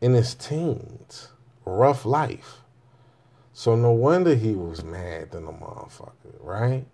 in 0.00 0.14
his 0.14 0.34
teens, 0.34 1.28
rough 1.64 2.04
life. 2.04 2.61
So 3.52 3.76
no 3.76 3.92
wonder 3.92 4.34
he 4.34 4.54
was 4.54 4.82
mad 4.82 5.30
than 5.30 5.46
a 5.46 5.52
motherfucker, 5.52 6.40
right? 6.40 6.86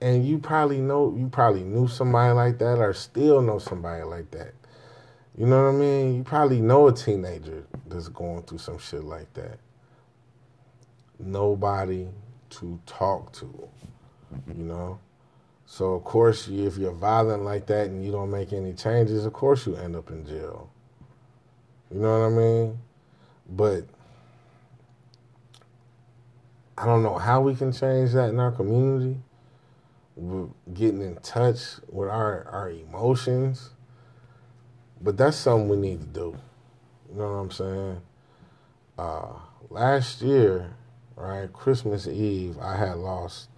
And 0.00 0.26
you 0.26 0.38
probably 0.38 0.80
know, 0.80 1.14
you 1.16 1.28
probably 1.28 1.62
knew 1.62 1.88
somebody 1.88 2.32
like 2.32 2.58
that, 2.58 2.78
or 2.78 2.92
still 2.92 3.40
know 3.40 3.58
somebody 3.58 4.02
like 4.04 4.30
that. 4.32 4.54
You 5.36 5.46
know 5.46 5.64
what 5.64 5.70
I 5.70 5.72
mean? 5.72 6.16
You 6.16 6.24
probably 6.24 6.60
know 6.60 6.88
a 6.88 6.92
teenager 6.92 7.64
that's 7.86 8.08
going 8.08 8.42
through 8.42 8.58
some 8.58 8.78
shit 8.78 9.04
like 9.04 9.32
that. 9.34 9.58
Nobody 11.18 12.08
to 12.50 12.80
talk 12.84 13.32
to, 13.34 13.68
you 14.48 14.64
know? 14.64 14.98
So, 15.66 15.94
of 15.94 16.04
course, 16.04 16.48
if 16.48 16.76
you're 16.76 16.92
violent 16.92 17.44
like 17.44 17.66
that 17.66 17.86
and 17.86 18.04
you 18.04 18.12
don't 18.12 18.30
make 18.30 18.52
any 18.52 18.74
changes, 18.74 19.24
of 19.24 19.32
course 19.32 19.66
you 19.66 19.76
end 19.76 19.96
up 19.96 20.10
in 20.10 20.26
jail. 20.26 20.68
You 21.90 22.00
know 22.00 22.20
what 22.20 22.26
I 22.26 22.30
mean? 22.30 22.78
But 23.48 23.86
I 26.82 26.86
don't 26.86 27.02
know 27.02 27.16
how 27.16 27.40
we 27.40 27.54
can 27.54 27.72
change 27.72 28.12
that 28.12 28.30
in 28.30 28.40
our 28.40 28.50
community. 28.50 29.20
We're 30.16 30.48
getting 30.74 31.00
in 31.00 31.16
touch 31.16 31.76
with 31.88 32.08
our, 32.08 32.46
our 32.50 32.70
emotions 32.70 33.70
but 35.02 35.16
that's 35.16 35.36
something 35.36 35.68
we 35.68 35.76
need 35.76 36.00
to 36.00 36.06
do. 36.06 36.38
You 37.10 37.18
know 37.18 37.32
what 37.32 37.38
I'm 37.38 37.50
saying? 37.50 38.00
Uh, 38.96 39.32
last 39.68 40.22
year, 40.22 40.74
right, 41.16 41.52
Christmas 41.52 42.06
Eve, 42.06 42.56
I 42.60 42.76
had 42.76 42.96
lost 42.96 43.48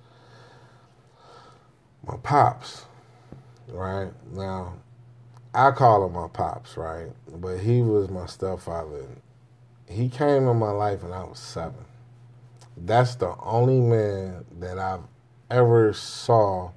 my 2.07 2.17
pops. 2.17 2.87
Right 3.69 4.11
now, 4.33 4.75
I 5.55 5.71
call 5.71 6.07
him 6.07 6.15
my 6.15 6.29
pops, 6.29 6.77
right? 6.77 7.11
But 7.29 7.59
he 7.59 7.83
was 7.83 8.09
my 8.09 8.27
stepfather. 8.27 9.07
He 9.89 10.09
came 10.09 10.49
in 10.49 10.59
my 10.59 10.71
life 10.71 11.03
when 11.03 11.13
I 11.13 11.25
was 11.25 11.39
seven. 11.39 11.85
That's 12.77 13.15
the 13.17 13.35
only 13.41 13.81
man 13.81 14.45
that 14.59 14.79
I've 14.79 15.05
ever 15.51 15.93
saw, 15.93 16.73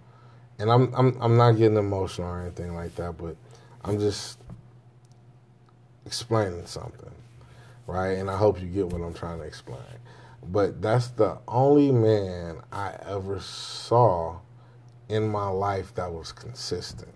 and 0.59 0.71
I'm 0.71 0.93
I'm 0.93 1.17
I'm 1.21 1.37
not 1.37 1.53
getting 1.53 1.77
emotional 1.77 2.27
or 2.27 2.41
anything 2.41 2.75
like 2.75 2.95
that, 2.95 3.17
but 3.17 3.35
I'm 3.83 3.99
just 3.99 4.39
explaining 6.05 6.65
something, 6.65 7.11
right? 7.87 8.17
And 8.17 8.29
I 8.29 8.37
hope 8.37 8.61
you 8.61 8.67
get 8.67 8.87
what 8.87 9.01
I'm 9.01 9.13
trying 9.13 9.39
to 9.39 9.45
explain. 9.45 9.79
But 10.43 10.81
that's 10.81 11.09
the 11.09 11.39
only 11.47 11.91
man 11.91 12.61
I 12.71 12.95
ever 13.05 13.39
saw 13.39 14.39
in 15.09 15.27
my 15.27 15.49
life 15.49 15.93
that 15.95 16.11
was 16.11 16.31
consistent. 16.31 17.13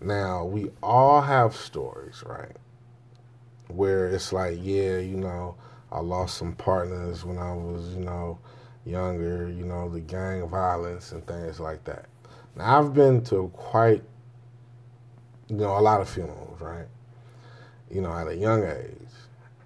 Now, 0.00 0.44
we 0.44 0.70
all 0.82 1.20
have 1.20 1.54
stories, 1.54 2.22
right? 2.26 2.56
Where 3.68 4.08
it's 4.08 4.32
like, 4.32 4.58
yeah, 4.60 4.98
you 4.98 5.16
know, 5.16 5.56
I 5.92 6.00
lost 6.00 6.36
some 6.38 6.54
partners 6.54 7.24
when 7.24 7.38
I 7.38 7.52
was, 7.52 7.94
you 7.94 8.04
know, 8.04 8.38
younger, 8.84 9.48
you 9.48 9.64
know, 9.64 9.88
the 9.88 10.00
gang 10.00 10.48
violence 10.48 11.12
and 11.12 11.26
things 11.26 11.60
like 11.60 11.84
that. 11.84 12.06
Now, 12.56 12.78
I've 12.78 12.94
been 12.94 13.22
to 13.24 13.50
quite, 13.54 14.02
you 15.48 15.56
know, 15.56 15.76
a 15.76 15.80
lot 15.80 16.00
of 16.00 16.08
funerals, 16.08 16.60
right? 16.60 16.86
you 17.90 18.00
know, 18.00 18.12
at 18.12 18.28
a 18.28 18.36
young 18.36 18.64
age. 18.64 18.96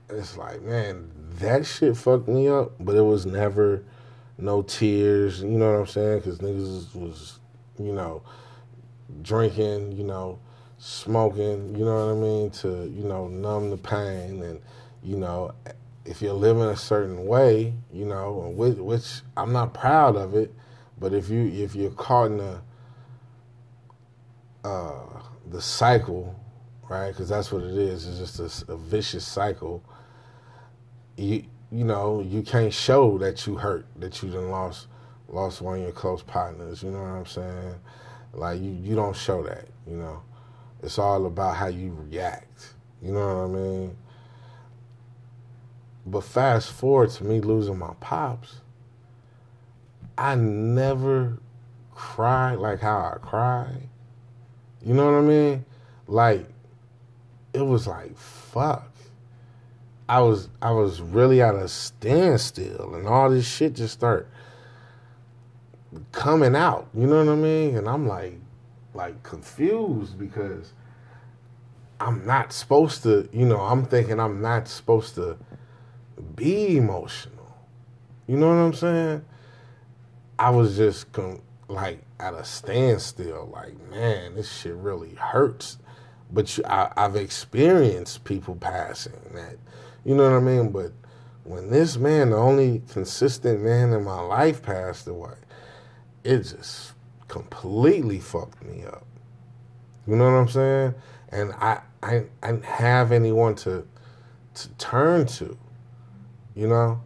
It's 0.09 0.37
like, 0.37 0.63
man, 0.63 1.11
that 1.39 1.67
shit 1.67 1.97
fucked 1.97 2.29
me 2.29 2.49
up, 2.49 2.73
but 2.81 2.97
it 2.97 3.03
was 3.03 3.27
never 3.27 3.85
no 4.39 4.63
tears, 4.63 5.43
you 5.43 5.51
know 5.51 5.73
what 5.73 5.81
I'm 5.81 5.87
saying? 5.87 6.19
Because 6.19 6.39
niggas 6.39 6.95
was, 6.95 7.39
you 7.79 7.93
know, 7.93 8.23
drinking, 9.23 9.93
you 9.93 10.05
know, 10.05 10.39
smoking, 10.79 11.77
you 11.77 11.85
know 11.85 12.07
what 12.07 12.13
I 12.13 12.21
mean, 12.21 12.51
to, 12.51 12.91
you 12.95 13.05
know, 13.05 13.29
numb 13.29 13.71
the 13.71 13.77
pain. 13.77 14.43
And, 14.43 14.61
you 15.03 15.17
know, 15.17 15.53
if 16.05 16.21
you're 16.21 16.35
living 16.35 16.65
a 16.65 16.77
certain 16.77 17.27
way, 17.27 17.75
you 17.93 18.05
know, 18.05 18.53
which, 18.55 18.77
which 18.77 19.23
I'm 19.37 19.53
not 19.53 19.75
proud 19.75 20.17
of 20.17 20.35
it, 20.35 20.55
but 20.99 21.13
if 21.13 21.29
you 21.29 21.47
if 21.47 21.75
you're 21.75 21.91
caught 21.91 22.27
in 22.27 22.39
the 22.39 22.61
uh, 24.65 25.23
the 25.51 25.61
cycle 25.61 26.35
right? 26.89 27.09
Because 27.09 27.29
that's 27.29 27.53
what 27.53 27.63
it 27.63 27.77
is. 27.77 28.07
It's 28.07 28.19
just 28.37 28.69
a, 28.69 28.73
a, 28.73 28.77
vicious 28.77 29.27
cycle. 29.27 29.83
You 31.17 31.45
you 31.71 31.85
know 31.85 32.23
you 32.23 32.43
can't 32.43 32.73
show 32.73 33.19
that 33.19 33.47
you 33.47 33.57
hurt, 33.57 33.87
that 33.97 34.23
you 34.23 34.31
done 34.31 34.51
lost 34.51 34.89
lost 35.29 35.61
one 35.61 35.79
of 35.79 35.83
your 35.83 35.93
close 35.93 36.23
partners. 36.23 36.83
You 36.83 36.91
know 36.91 37.01
what 37.01 37.09
I'm 37.09 37.27
saying? 37.27 37.75
Like 38.33 38.61
you 38.61 38.71
you 38.71 38.95
don't 38.95 39.17
show 39.17 39.43
that. 39.45 39.67
You 39.87 39.97
know, 39.97 40.23
it's 40.83 40.99
all 40.99 41.27
about 41.27 41.57
how 41.57 41.67
you 41.69 41.97
react. 42.09 42.75
You 43.03 43.13
know 43.13 43.49
what 43.49 43.59
I 43.59 43.63
mean? 43.63 43.97
But 46.07 46.25
fast 46.25 46.71
forward 46.71 47.11
to 47.11 47.25
me 47.25 47.41
losing 47.41 47.79
my 47.79 47.95
pops. 48.01 48.61
I 50.17 50.35
never 50.35 51.39
cried 51.95 52.57
like 52.57 52.81
how 52.81 52.99
I 53.15 53.19
cried. 53.19 53.89
You 54.83 54.95
know 54.95 55.07
what 55.07 55.19
I 55.19 55.23
mean? 55.23 55.65
Like 56.07 56.47
it 57.53 57.63
was 57.63 57.87
like 57.87 58.17
fuck. 58.19 58.91
I 60.09 60.21
was 60.21 60.49
I 60.61 60.73
was 60.73 61.01
really 61.01 61.41
at 61.41 61.55
a 61.55 61.69
standstill, 61.69 62.95
and 62.95 63.07
all 63.07 63.31
this 63.31 63.47
shit 63.47 63.75
just 63.75 63.95
start 63.95 64.29
coming 66.13 66.55
out. 66.55 66.89
You 66.95 67.07
know 67.07 67.25
what 67.25 67.33
I 67.33 67.37
mean? 67.37 67.77
And 67.77 67.89
I'm 67.89 68.07
like, 68.07 68.39
like 68.93 69.23
confused 69.23 70.19
because 70.19 70.75
I'm 71.99 72.27
not 72.27 72.53
supposed 72.53 73.03
to. 73.05 73.29
You 73.33 73.47
know, 73.47 73.61
I'm 73.61 73.87
thinking 73.87 74.21
I'm 74.21 74.43
not 74.43 74.69
supposed 74.69 75.15
to 75.15 75.39
be 76.35 76.77
emotional. 76.77 77.55
You 78.27 78.37
know 78.37 78.49
what 78.49 78.55
I'm 78.55 78.75
saying? 78.75 79.25
I 80.39 80.51
was 80.51 80.77
just 80.77 81.07
like 81.69 82.03
at 82.19 82.35
a 82.35 82.45
standstill. 82.45 83.51
Like, 83.53 83.79
man, 83.91 84.35
this 84.35 84.51
shit 84.51 84.75
really 84.75 85.15
hurts. 85.15 85.79
But 86.33 86.57
you, 86.57 86.65
I, 86.65 86.93
I've 86.97 87.17
experienced 87.17 88.25
people 88.25 88.57
passing 88.57 89.13
that, 89.35 89.57
you 90.05 90.15
know 90.15 90.25
what 90.25 90.37
I 90.37 90.41
mean. 90.41 90.71
But 90.71 90.93
when 91.45 91.71
this 91.71 91.97
man, 91.97 92.31
the 92.31 92.37
only 92.37 92.83
consistent 92.91 93.61
man 93.61 93.93
in 93.93 94.05
my 94.05 94.21
life, 94.21 94.63
passed 94.63 95.07
away, 95.07 95.35
it 96.25 96.39
just 96.39 96.95
completely 97.29 98.19
fucked 98.19 98.65
me 98.65 98.85
up. 98.85 99.07
You 100.07 100.17
know 100.17 100.25
what 100.25 100.39
I'm 100.39 100.49
saying? 100.49 100.95
And 101.31 101.53
I, 101.53 101.81
I, 102.03 102.25
I 102.43 102.53
didn't 102.53 102.65
have 102.65 103.13
anyone 103.13 103.55
to, 103.57 103.87
to 104.55 104.69
turn 104.71 105.27
to, 105.27 105.57
you 106.55 106.67
know. 106.69 107.01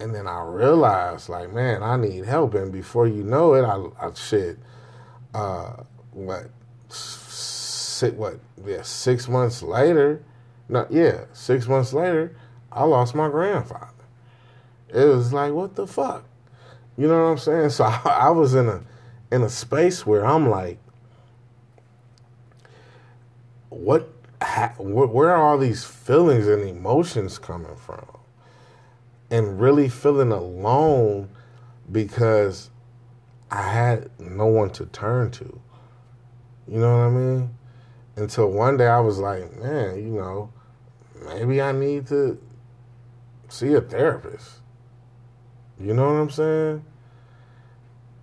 And 0.00 0.14
then 0.14 0.26
I 0.26 0.42
realized, 0.42 1.28
like, 1.28 1.52
man, 1.52 1.82
I 1.82 1.96
need 1.96 2.24
help. 2.24 2.54
And 2.54 2.72
before 2.72 3.06
you 3.06 3.22
know 3.22 3.54
it, 3.54 3.62
I, 3.62 4.06
I 4.06 4.12
shit, 4.12 4.58
uh, 5.32 5.84
what, 6.10 6.50
six, 6.88 8.14
what, 8.14 8.38
yeah, 8.66 8.82
six 8.82 9.28
months 9.28 9.62
later, 9.62 10.22
no, 10.68 10.86
yeah, 10.90 11.24
six 11.32 11.68
months 11.68 11.92
later, 11.92 12.36
I 12.72 12.84
lost 12.84 13.14
my 13.14 13.28
grandfather. 13.28 13.88
It 14.88 15.04
was 15.04 15.32
like, 15.32 15.52
what 15.52 15.74
the 15.74 15.86
fuck? 15.86 16.24
You 16.96 17.08
know 17.08 17.24
what 17.24 17.30
I'm 17.30 17.38
saying? 17.38 17.70
So 17.70 17.84
I, 17.84 18.00
I 18.04 18.30
was 18.30 18.54
in 18.54 18.68
a, 18.68 18.82
in 19.30 19.42
a 19.42 19.48
space 19.48 20.04
where 20.04 20.26
I'm 20.26 20.48
like, 20.48 20.78
what, 23.68 24.08
ha, 24.42 24.72
where 24.78 25.30
are 25.30 25.42
all 25.42 25.58
these 25.58 25.84
feelings 25.84 26.46
and 26.46 26.68
emotions 26.68 27.38
coming 27.38 27.76
from? 27.76 28.06
And 29.30 29.60
really 29.60 29.88
feeling 29.88 30.32
alone 30.32 31.28
because 31.90 32.70
I 33.50 33.62
had 33.62 34.10
no 34.18 34.46
one 34.46 34.70
to 34.70 34.86
turn 34.86 35.30
to. 35.32 35.60
You 36.66 36.78
know 36.78 36.98
what 36.98 37.04
I 37.04 37.10
mean? 37.10 37.54
Until 38.16 38.50
one 38.50 38.76
day 38.76 38.86
I 38.86 39.00
was 39.00 39.18
like, 39.18 39.56
man, 39.60 39.96
you 39.96 40.12
know, 40.12 40.52
maybe 41.26 41.60
I 41.60 41.72
need 41.72 42.06
to 42.08 42.40
see 43.48 43.74
a 43.74 43.80
therapist. 43.80 44.60
You 45.78 45.94
know 45.94 46.04
what 46.04 46.20
I'm 46.20 46.30
saying? 46.30 46.84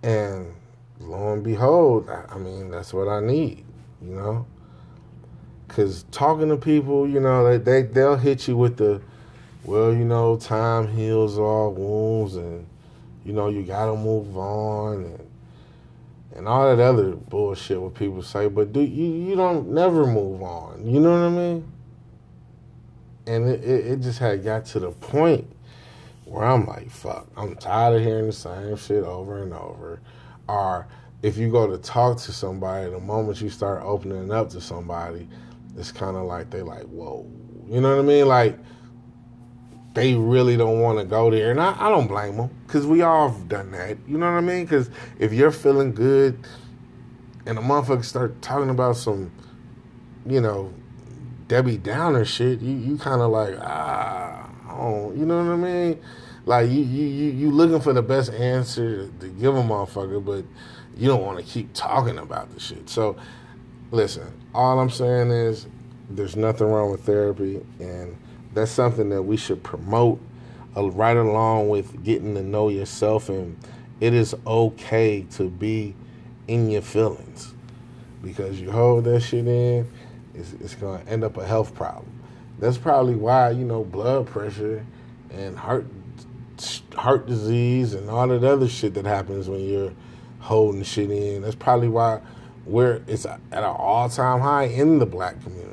And 0.02 0.54
lo 0.98 1.32
and 1.32 1.44
behold, 1.44 2.08
I 2.10 2.38
mean, 2.38 2.70
that's 2.70 2.92
what 2.92 3.08
I 3.08 3.20
need, 3.20 3.64
you 4.00 4.14
know? 4.14 4.46
Because 5.66 6.04
talking 6.10 6.48
to 6.48 6.56
people, 6.56 7.08
you 7.08 7.20
know, 7.20 7.44
they, 7.44 7.58
they, 7.58 7.82
they'll 7.82 8.16
hit 8.16 8.48
you 8.48 8.56
with 8.56 8.76
the, 8.76 9.00
well, 9.64 9.92
you 9.92 10.04
know, 10.04 10.36
time 10.36 10.88
heals 10.88 11.38
all 11.38 11.72
wounds, 11.72 12.36
and 12.36 12.66
you 13.24 13.32
know, 13.32 13.48
you 13.48 13.62
gotta 13.62 13.94
move 13.94 14.36
on, 14.36 15.04
and 15.04 15.28
and 16.34 16.48
all 16.48 16.74
that 16.74 16.82
other 16.82 17.12
bullshit 17.12 17.80
what 17.80 17.94
people 17.94 18.22
say. 18.22 18.48
But 18.48 18.72
do 18.72 18.80
you 18.80 19.28
you 19.28 19.36
don't 19.36 19.68
never 19.68 20.06
move 20.06 20.42
on? 20.42 20.86
You 20.86 21.00
know 21.00 21.12
what 21.12 21.26
I 21.26 21.28
mean? 21.28 21.72
And 23.26 23.48
it, 23.48 23.62
it, 23.62 23.86
it 23.86 24.00
just 24.00 24.18
had 24.18 24.42
got 24.42 24.64
to 24.66 24.80
the 24.80 24.90
point 24.90 25.48
where 26.24 26.44
I'm 26.44 26.66
like, 26.66 26.90
fuck, 26.90 27.28
I'm 27.36 27.54
tired 27.56 27.96
of 27.96 28.02
hearing 28.02 28.26
the 28.26 28.32
same 28.32 28.76
shit 28.76 29.04
over 29.04 29.42
and 29.42 29.52
over. 29.52 30.00
Or 30.48 30.88
if 31.22 31.36
you 31.36 31.50
go 31.50 31.68
to 31.68 31.78
talk 31.78 32.18
to 32.22 32.32
somebody, 32.32 32.90
the 32.90 32.98
moment 32.98 33.40
you 33.40 33.50
start 33.50 33.82
opening 33.84 34.32
up 34.32 34.50
to 34.50 34.60
somebody, 34.60 35.28
it's 35.76 35.92
kind 35.92 36.16
of 36.16 36.24
like 36.24 36.50
they 36.50 36.62
like, 36.62 36.84
whoa, 36.84 37.30
you 37.68 37.80
know 37.80 37.96
what 37.96 38.04
I 38.04 38.06
mean? 38.06 38.26
Like 38.26 38.58
they 39.94 40.14
really 40.14 40.56
don't 40.56 40.80
want 40.80 40.98
to 40.98 41.04
go 41.04 41.30
there. 41.30 41.50
And 41.50 41.60
I, 41.60 41.76
I 41.78 41.88
don't 41.88 42.06
blame 42.06 42.36
them 42.36 42.50
because 42.66 42.86
we 42.86 43.02
all 43.02 43.28
have 43.28 43.48
done 43.48 43.72
that. 43.72 43.98
You 44.06 44.18
know 44.18 44.26
what 44.26 44.38
I 44.38 44.40
mean? 44.40 44.64
Because 44.64 44.90
if 45.18 45.32
you're 45.32 45.50
feeling 45.50 45.92
good 45.92 46.38
and 47.46 47.58
a 47.58 47.60
motherfucker 47.60 48.04
start 48.04 48.40
talking 48.40 48.70
about 48.70 48.96
some, 48.96 49.30
you 50.26 50.40
know, 50.40 50.72
Debbie 51.48 51.76
Downer 51.76 52.24
shit, 52.24 52.60
you, 52.60 52.74
you 52.74 52.96
kind 52.96 53.20
of 53.20 53.30
like, 53.30 53.56
ah, 53.60 54.48
oh, 54.70 55.12
you 55.12 55.26
know 55.26 55.44
what 55.44 55.52
I 55.52 55.56
mean? 55.56 56.00
Like 56.46 56.70
you, 56.70 56.80
you, 56.80 57.06
you, 57.06 57.30
you 57.32 57.50
looking 57.50 57.80
for 57.80 57.92
the 57.92 58.02
best 58.02 58.32
answer 58.32 59.08
to 59.20 59.28
give 59.28 59.54
a 59.54 59.62
motherfucker, 59.62 60.24
but 60.24 60.44
you 60.96 61.08
don't 61.08 61.24
want 61.24 61.38
to 61.38 61.44
keep 61.44 61.72
talking 61.74 62.18
about 62.18 62.52
the 62.52 62.60
shit. 62.60 62.88
So, 62.88 63.16
listen, 63.90 64.32
all 64.54 64.80
I'm 64.80 64.90
saying 64.90 65.30
is 65.30 65.66
there's 66.10 66.36
nothing 66.36 66.66
wrong 66.66 66.90
with 66.90 67.04
therapy 67.04 67.64
and 67.78 68.16
that's 68.54 68.70
something 68.70 69.10
that 69.10 69.22
we 69.22 69.36
should 69.36 69.62
promote 69.62 70.20
uh, 70.76 70.90
right 70.90 71.16
along 71.16 71.68
with 71.68 72.02
getting 72.04 72.34
to 72.34 72.42
know 72.42 72.68
yourself 72.68 73.28
and 73.28 73.56
it 74.00 74.14
is 74.14 74.34
okay 74.46 75.26
to 75.30 75.48
be 75.48 75.94
in 76.48 76.70
your 76.70 76.82
feelings. 76.82 77.54
Because 78.22 78.60
you 78.60 78.70
hold 78.70 79.04
that 79.04 79.20
shit 79.20 79.46
in 79.46 79.90
it's, 80.34 80.52
it's 80.54 80.74
going 80.74 81.04
to 81.04 81.10
end 81.10 81.24
up 81.24 81.36
a 81.36 81.46
health 81.46 81.74
problem. 81.74 82.10
That's 82.58 82.78
probably 82.78 83.14
why 83.14 83.50
you 83.50 83.64
know 83.64 83.84
blood 83.84 84.26
pressure 84.26 84.86
and 85.30 85.56
heart 85.56 85.86
heart 86.94 87.26
disease 87.26 87.94
and 87.94 88.08
all 88.08 88.28
that 88.28 88.44
other 88.44 88.68
shit 88.68 88.94
that 88.94 89.04
happens 89.04 89.48
when 89.48 89.60
you're 89.60 89.92
holding 90.38 90.82
shit 90.84 91.10
in. 91.10 91.42
That's 91.42 91.56
probably 91.56 91.88
why 91.88 92.20
we're 92.64 93.02
it's 93.08 93.26
at 93.26 93.40
an 93.50 93.64
all-time 93.64 94.40
high 94.40 94.64
in 94.64 95.00
the 95.00 95.06
black 95.06 95.42
community 95.42 95.72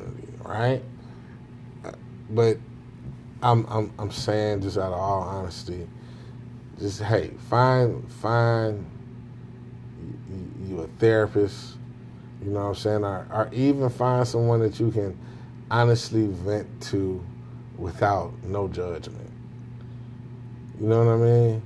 right? 0.49 0.81
But 2.29 2.57
I'm 3.41 3.65
I'm 3.67 3.93
I'm 3.97 4.11
saying 4.11 4.61
just 4.61 4.77
out 4.77 4.91
of 4.91 4.99
all 4.99 5.21
honesty, 5.21 5.87
just 6.79 7.01
hey, 7.01 7.31
find 7.49 8.11
find 8.11 8.85
you 10.65 10.81
a 10.81 10.87
therapist, 10.99 11.75
you 12.43 12.51
know 12.51 12.61
what 12.61 12.69
I'm 12.69 12.75
saying, 12.75 13.03
or, 13.03 13.27
or 13.31 13.49
even 13.53 13.89
find 13.89 14.27
someone 14.27 14.59
that 14.59 14.79
you 14.79 14.91
can 14.91 15.17
honestly 15.71 16.27
vent 16.27 16.67
to 16.81 17.23
without 17.77 18.33
no 18.43 18.67
judgment. 18.67 19.29
You 20.79 20.87
know 20.87 21.05
what 21.05 21.13
I 21.13 21.17
mean? 21.17 21.61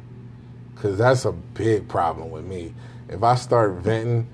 Because 0.73 0.97
that's 0.97 1.25
a 1.25 1.31
big 1.31 1.87
problem 1.87 2.29
with 2.31 2.45
me. 2.45 2.73
If 3.09 3.23
I 3.23 3.35
start 3.35 3.73
venting, 3.73 4.27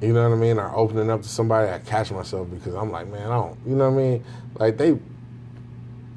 you 0.00 0.12
know 0.12 0.28
what 0.28 0.36
I 0.36 0.38
mean, 0.38 0.58
or 0.58 0.74
opening 0.74 1.10
up 1.10 1.22
to 1.22 1.28
somebody, 1.28 1.70
I 1.70 1.78
catch 1.78 2.10
myself 2.10 2.48
because 2.50 2.74
I'm 2.74 2.90
like, 2.90 3.08
man, 3.08 3.30
I 3.30 3.34
don't, 3.34 3.58
you 3.66 3.76
know 3.76 3.90
what 3.90 4.00
I 4.00 4.02
mean? 4.02 4.24
Like 4.58 4.76
they 4.76 4.98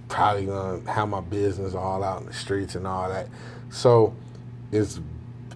probably 0.07 0.45
gonna 0.45 0.91
have 0.91 1.09
my 1.09 1.21
business 1.21 1.73
all 1.73 2.03
out 2.03 2.21
in 2.21 2.27
the 2.27 2.33
streets 2.33 2.75
and 2.75 2.85
all 2.85 3.09
that. 3.09 3.27
So 3.69 4.15
it's 4.71 4.99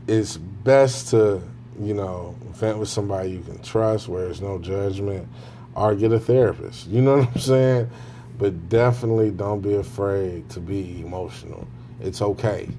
it's 0.08 0.38
best 0.38 1.10
to 1.10 1.42
you 1.80 1.94
know 1.94 2.36
vent 2.54 2.78
with 2.78 2.90
somebody 2.90 3.32
you 3.32 3.42
can 3.42 3.62
trust, 3.62 4.08
where 4.08 4.26
there's 4.26 4.42
no 4.42 4.60
judgment, 4.60 5.28
or 5.76 5.96
get 5.96 6.12
a 6.12 6.20
therapist. 6.20 6.88
You 6.88 7.02
know 7.02 7.18
what 7.20 7.30
I'm 7.30 7.40
saying? 7.40 7.90
But 8.38 8.70
definitely 8.70 9.32
don't 9.32 9.62
be 9.62 9.76
afraid 9.76 10.50
to 10.52 10.60
be 10.60 11.02
emotional. 11.02 11.68
It's 12.00 12.22
okay. 12.22 12.70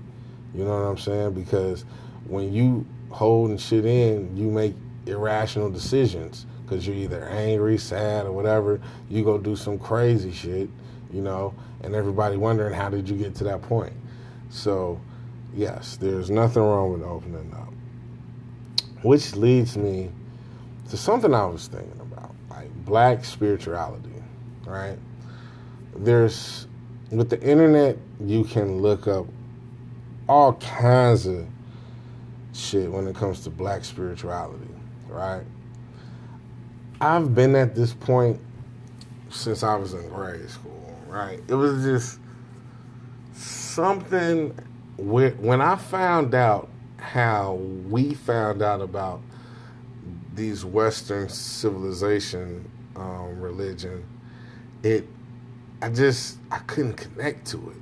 You 0.54 0.64
know 0.64 0.70
what 0.70 0.88
I'm 0.88 0.98
saying? 0.98 1.34
Because 1.34 1.84
when 2.26 2.52
you 2.52 2.86
holding 3.10 3.58
shit 3.58 3.84
in, 3.84 4.36
you 4.36 4.50
make 4.50 4.74
irrational 5.06 5.70
decisions 5.70 6.46
because 6.64 6.86
you're 6.86 6.96
either 6.96 7.24
angry, 7.24 7.76
sad, 7.76 8.26
or 8.26 8.32
whatever. 8.32 8.80
You 9.08 9.24
go 9.24 9.38
do 9.38 9.56
some 9.56 9.78
crazy 9.78 10.32
shit 10.32 10.70
you 11.12 11.20
know, 11.20 11.54
and 11.82 11.94
everybody 11.94 12.36
wondering 12.36 12.74
how 12.74 12.88
did 12.88 13.08
you 13.08 13.16
get 13.16 13.34
to 13.36 13.44
that 13.44 13.62
point. 13.62 13.92
So, 14.50 15.00
yes, 15.54 15.96
there's 15.96 16.30
nothing 16.30 16.62
wrong 16.62 16.92
with 16.92 17.02
opening 17.02 17.52
up. 17.54 17.72
Which 19.02 19.34
leads 19.34 19.76
me 19.76 20.10
to 20.90 20.96
something 20.96 21.32
I 21.32 21.46
was 21.46 21.68
thinking 21.68 22.00
about, 22.00 22.34
like 22.50 22.72
black 22.84 23.24
spirituality, 23.24 24.10
right? 24.66 24.98
There's 25.96 26.66
with 27.10 27.30
the 27.30 27.40
internet, 27.42 27.96
you 28.20 28.44
can 28.44 28.78
look 28.80 29.08
up 29.08 29.26
all 30.28 30.54
kinds 30.54 31.26
of 31.26 31.46
shit 32.52 32.90
when 32.90 33.06
it 33.08 33.16
comes 33.16 33.42
to 33.44 33.50
black 33.50 33.84
spirituality, 33.84 34.68
right? 35.08 35.42
I've 37.00 37.34
been 37.34 37.56
at 37.56 37.74
this 37.74 37.94
point 37.94 38.40
since 39.30 39.62
I 39.62 39.74
was 39.74 39.94
in 39.94 40.08
grade 40.08 40.48
school 40.50 40.79
right? 41.10 41.40
It 41.48 41.54
was 41.54 41.84
just 41.84 42.18
something 43.34 44.54
when 44.96 45.60
I 45.60 45.76
found 45.76 46.34
out 46.34 46.68
how 46.98 47.54
we 47.54 48.14
found 48.14 48.62
out 48.62 48.80
about 48.80 49.20
these 50.34 50.64
Western 50.64 51.28
civilization 51.28 52.70
um, 52.96 53.40
religion, 53.40 54.04
it 54.82 55.06
I 55.82 55.88
just 55.88 56.38
I 56.50 56.58
couldn't 56.58 56.94
connect 56.94 57.46
to 57.48 57.70
it 57.70 57.76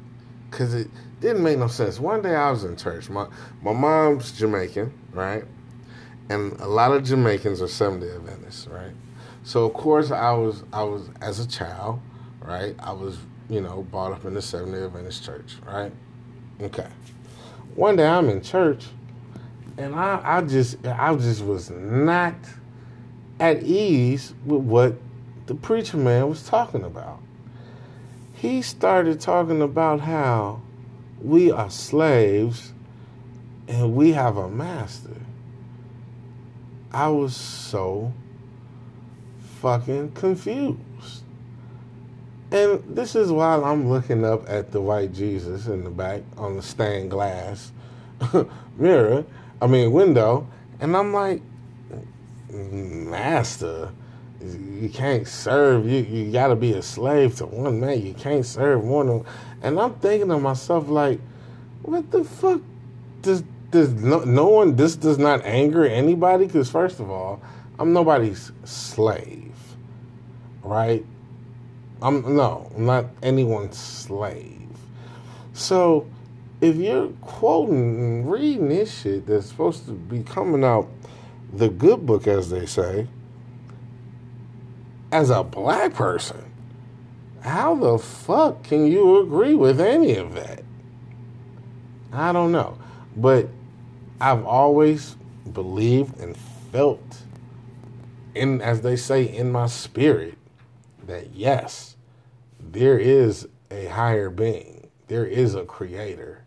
because 0.50 0.74
it 0.74 0.88
didn't 1.20 1.42
make 1.42 1.58
no 1.58 1.66
sense. 1.66 1.98
One 1.98 2.22
day 2.22 2.34
I 2.34 2.50
was 2.50 2.64
in 2.64 2.76
church. 2.76 3.10
My 3.10 3.26
my 3.62 3.72
mom's 3.72 4.32
Jamaican, 4.32 4.92
right? 5.12 5.44
And 6.30 6.52
a 6.60 6.68
lot 6.68 6.92
of 6.92 7.04
Jamaicans 7.04 7.60
are 7.62 7.68
Seventh 7.68 8.02
Day 8.02 8.14
Adventists, 8.14 8.66
right? 8.68 8.92
So 9.42 9.64
of 9.64 9.72
course 9.72 10.10
I 10.10 10.32
was 10.32 10.62
I 10.72 10.84
was 10.84 11.08
as 11.20 11.40
a 11.40 11.48
child 11.48 12.00
right? 12.40 12.74
I 12.78 12.92
was, 12.92 13.18
you 13.48 13.60
know, 13.60 13.82
brought 13.90 14.12
up 14.12 14.24
in 14.24 14.34
the 14.34 14.42
Seventh 14.42 14.72
day 14.74 14.84
Adventist 14.84 15.24
church, 15.24 15.56
right? 15.66 15.92
Okay. 16.60 16.88
One 17.74 17.96
day 17.96 18.06
I'm 18.06 18.28
in 18.28 18.42
church 18.42 18.86
and 19.76 19.94
I, 19.94 20.20
I 20.22 20.40
just 20.42 20.84
I 20.84 21.14
just 21.14 21.44
was 21.44 21.70
not 21.70 22.34
at 23.38 23.62
ease 23.62 24.34
with 24.44 24.62
what 24.62 24.96
the 25.46 25.54
preacher 25.54 25.96
man 25.96 26.28
was 26.28 26.42
talking 26.46 26.82
about. 26.82 27.20
He 28.34 28.60
started 28.62 29.20
talking 29.20 29.62
about 29.62 30.00
how 30.00 30.60
we 31.22 31.50
are 31.50 31.70
slaves 31.70 32.72
and 33.68 33.94
we 33.94 34.12
have 34.12 34.36
a 34.36 34.48
master. 34.48 35.16
I 36.92 37.08
was 37.08 37.36
so 37.36 38.12
fucking 39.60 40.12
confused. 40.12 40.78
And 42.50 42.82
this 42.96 43.14
is 43.14 43.30
while 43.30 43.64
I'm 43.64 43.88
looking 43.88 44.24
up 44.24 44.48
at 44.48 44.72
the 44.72 44.80
white 44.80 45.12
Jesus 45.12 45.66
in 45.66 45.84
the 45.84 45.90
back 45.90 46.22
on 46.36 46.56
the 46.56 46.62
stained 46.62 47.10
glass 47.10 47.72
mirror, 48.76 49.24
I 49.60 49.66
mean 49.66 49.92
window, 49.92 50.46
and 50.80 50.96
I'm 50.96 51.12
like, 51.12 51.42
Master, 52.50 53.92
you 54.40 54.88
can't 54.88 55.28
serve. 55.28 55.86
You 55.86 56.02
you 56.02 56.32
got 56.32 56.48
to 56.48 56.56
be 56.56 56.72
a 56.72 56.82
slave 56.82 57.36
to 57.36 57.46
one 57.46 57.80
man. 57.80 58.00
You 58.00 58.14
can't 58.14 58.46
serve 58.46 58.82
one. 58.82 59.24
And 59.62 59.78
I'm 59.78 59.94
thinking 59.94 60.28
to 60.28 60.38
myself 60.38 60.88
like, 60.88 61.20
what 61.82 62.10
the 62.10 62.24
fuck 62.24 62.62
does 63.20 63.42
does 63.70 63.92
no, 63.92 64.20
no 64.20 64.48
one 64.48 64.76
this 64.76 64.96
does 64.96 65.18
not 65.18 65.44
anger 65.44 65.84
anybody 65.84 66.46
because 66.46 66.70
first 66.70 67.00
of 67.00 67.10
all 67.10 67.40
i'm 67.78 67.92
nobody's 67.92 68.50
slave 68.64 69.54
right 70.62 71.04
i'm 72.02 72.36
no 72.36 72.70
i'm 72.74 72.86
not 72.86 73.06
anyone's 73.22 73.78
slave. 73.78 74.68
So 75.52 76.06
if 76.60 76.76
you're 76.76 77.08
quoting 77.20 77.98
and 77.98 78.30
reading 78.30 78.68
this 78.68 79.00
shit 79.02 79.26
that's 79.26 79.46
supposed 79.46 79.86
to 79.86 79.92
be 79.92 80.22
coming 80.22 80.64
out 80.64 80.88
the 81.52 81.68
good 81.68 82.04
book 82.04 82.26
as 82.26 82.50
they 82.50 82.66
say 82.66 83.06
as 85.10 85.30
a 85.30 85.42
black 85.42 85.94
person 85.94 86.48
how 87.40 87.74
the 87.74 87.98
fuck 87.98 88.62
can 88.64 88.86
you 88.86 89.20
agree 89.20 89.54
with 89.54 89.80
any 89.80 90.16
of 90.16 90.34
that? 90.34 90.62
I 92.12 92.32
don't 92.32 92.52
know. 92.52 92.78
But 93.16 93.48
I've 94.20 94.44
always 94.44 95.16
believed 95.52 96.18
and 96.20 96.36
felt 96.72 97.22
in 98.34 98.60
as 98.60 98.82
they 98.82 98.96
say 98.96 99.24
in 99.24 99.50
my 99.50 99.66
spirit 99.66 100.37
that 101.08 101.34
yes, 101.34 101.96
there 102.60 102.98
is 102.98 103.48
a 103.70 103.86
higher 103.86 104.30
being. 104.30 104.88
There 105.08 105.26
is 105.26 105.54
a 105.54 105.64
creator. 105.64 106.44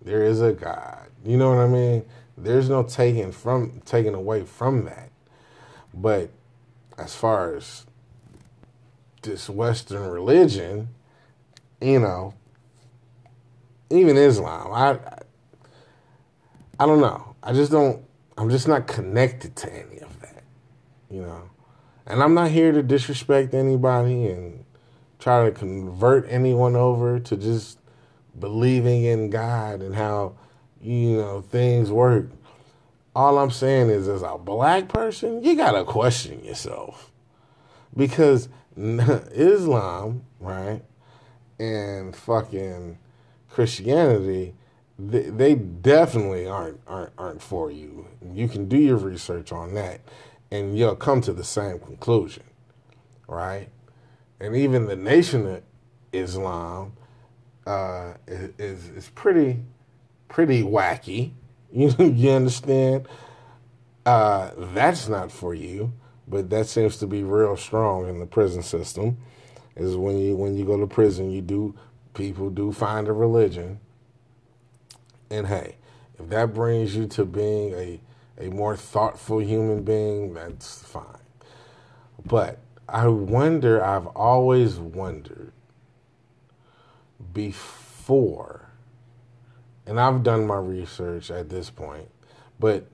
There 0.00 0.22
is 0.22 0.40
a 0.40 0.52
God. 0.52 1.08
You 1.24 1.36
know 1.36 1.50
what 1.50 1.58
I 1.58 1.68
mean? 1.68 2.04
There's 2.38 2.68
no 2.68 2.82
taking 2.82 3.32
from 3.32 3.82
taking 3.84 4.14
away 4.14 4.44
from 4.44 4.84
that. 4.84 5.10
But 5.92 6.30
as 6.96 7.14
far 7.14 7.54
as 7.54 7.86
this 9.22 9.50
Western 9.50 10.08
religion, 10.08 10.88
you 11.80 11.98
know, 11.98 12.34
even 13.90 14.16
Islam, 14.16 14.72
I 14.72 14.98
I 16.78 16.86
don't 16.86 17.00
know. 17.00 17.34
I 17.42 17.52
just 17.52 17.72
don't. 17.72 18.04
I'm 18.38 18.50
just 18.50 18.68
not 18.68 18.86
connected 18.86 19.56
to 19.56 19.72
any 19.72 19.98
of 20.00 20.20
that, 20.20 20.44
you 21.10 21.22
know. 21.22 21.50
And 22.06 22.22
I'm 22.22 22.34
not 22.34 22.50
here 22.50 22.72
to 22.72 22.82
disrespect 22.82 23.54
anybody 23.54 24.26
and 24.26 24.64
try 25.18 25.44
to 25.44 25.50
convert 25.50 26.26
anyone 26.28 26.76
over 26.76 27.18
to 27.18 27.36
just 27.36 27.78
believing 28.38 29.04
in 29.04 29.30
God 29.30 29.80
and 29.82 29.94
how 29.94 30.34
you 30.80 31.16
know 31.16 31.40
things 31.40 31.90
work. 31.90 32.30
All 33.14 33.38
I'm 33.38 33.50
saying 33.50 33.90
is, 33.90 34.08
as 34.08 34.22
a 34.22 34.36
black 34.38 34.88
person, 34.88 35.42
you 35.42 35.56
gotta 35.56 35.84
question 35.84 36.44
yourself 36.44 37.10
because 37.96 38.48
Islam, 38.76 40.24
right, 40.38 40.82
and 41.58 42.14
fucking 42.14 42.98
Christianity 43.48 44.54
they, 44.98 45.22
they 45.24 45.54
definitely 45.54 46.46
aren't 46.46 46.80
aren't 46.86 47.12
aren't 47.18 47.42
for 47.42 47.70
you. 47.70 48.06
You 48.32 48.48
can 48.48 48.68
do 48.68 48.78
your 48.78 48.96
research 48.96 49.52
on 49.52 49.74
that, 49.74 50.00
and 50.50 50.78
you'll 50.78 50.96
come 50.96 51.20
to 51.22 51.32
the 51.32 51.44
same 51.44 51.80
conclusion, 51.80 52.44
right? 53.28 53.68
And 54.40 54.56
even 54.56 54.86
the 54.86 54.96
Nation 54.96 55.46
of 55.46 55.62
Islam 56.12 56.94
uh, 57.66 58.14
is 58.26 58.88
is 58.90 59.10
pretty 59.10 59.62
pretty 60.28 60.62
wacky. 60.62 61.32
You 61.72 61.94
you 61.98 62.30
understand? 62.30 63.08
Uh, 64.06 64.52
that's 64.74 65.08
not 65.08 65.32
for 65.32 65.54
you, 65.54 65.92
but 66.28 66.50
that 66.50 66.66
seems 66.66 66.98
to 66.98 67.06
be 67.06 67.24
real 67.24 67.56
strong 67.56 68.08
in 68.08 68.20
the 68.20 68.26
prison 68.26 68.62
system. 68.62 69.18
Is 69.76 69.96
when 69.96 70.18
you 70.18 70.36
when 70.36 70.56
you 70.56 70.64
go 70.64 70.78
to 70.80 70.86
prison, 70.86 71.30
you 71.30 71.42
do 71.42 71.74
people 72.14 72.50
do 72.50 72.72
find 72.72 73.08
a 73.08 73.12
religion 73.12 73.80
and 75.30 75.46
hey, 75.46 75.76
if 76.18 76.28
that 76.30 76.54
brings 76.54 76.96
you 76.96 77.06
to 77.08 77.24
being 77.24 77.74
a, 77.74 78.00
a 78.38 78.48
more 78.48 78.76
thoughtful 78.76 79.38
human 79.38 79.82
being, 79.82 80.34
that's 80.34 80.82
fine. 80.82 81.04
But 82.24 82.58
I 82.88 83.08
wonder, 83.08 83.84
I've 83.84 84.06
always 84.08 84.76
wondered 84.76 85.52
before, 87.32 88.68
and 89.86 89.98
I've 90.00 90.22
done 90.22 90.46
my 90.46 90.58
research 90.58 91.30
at 91.30 91.48
this 91.48 91.70
point, 91.70 92.08
but 92.58 92.86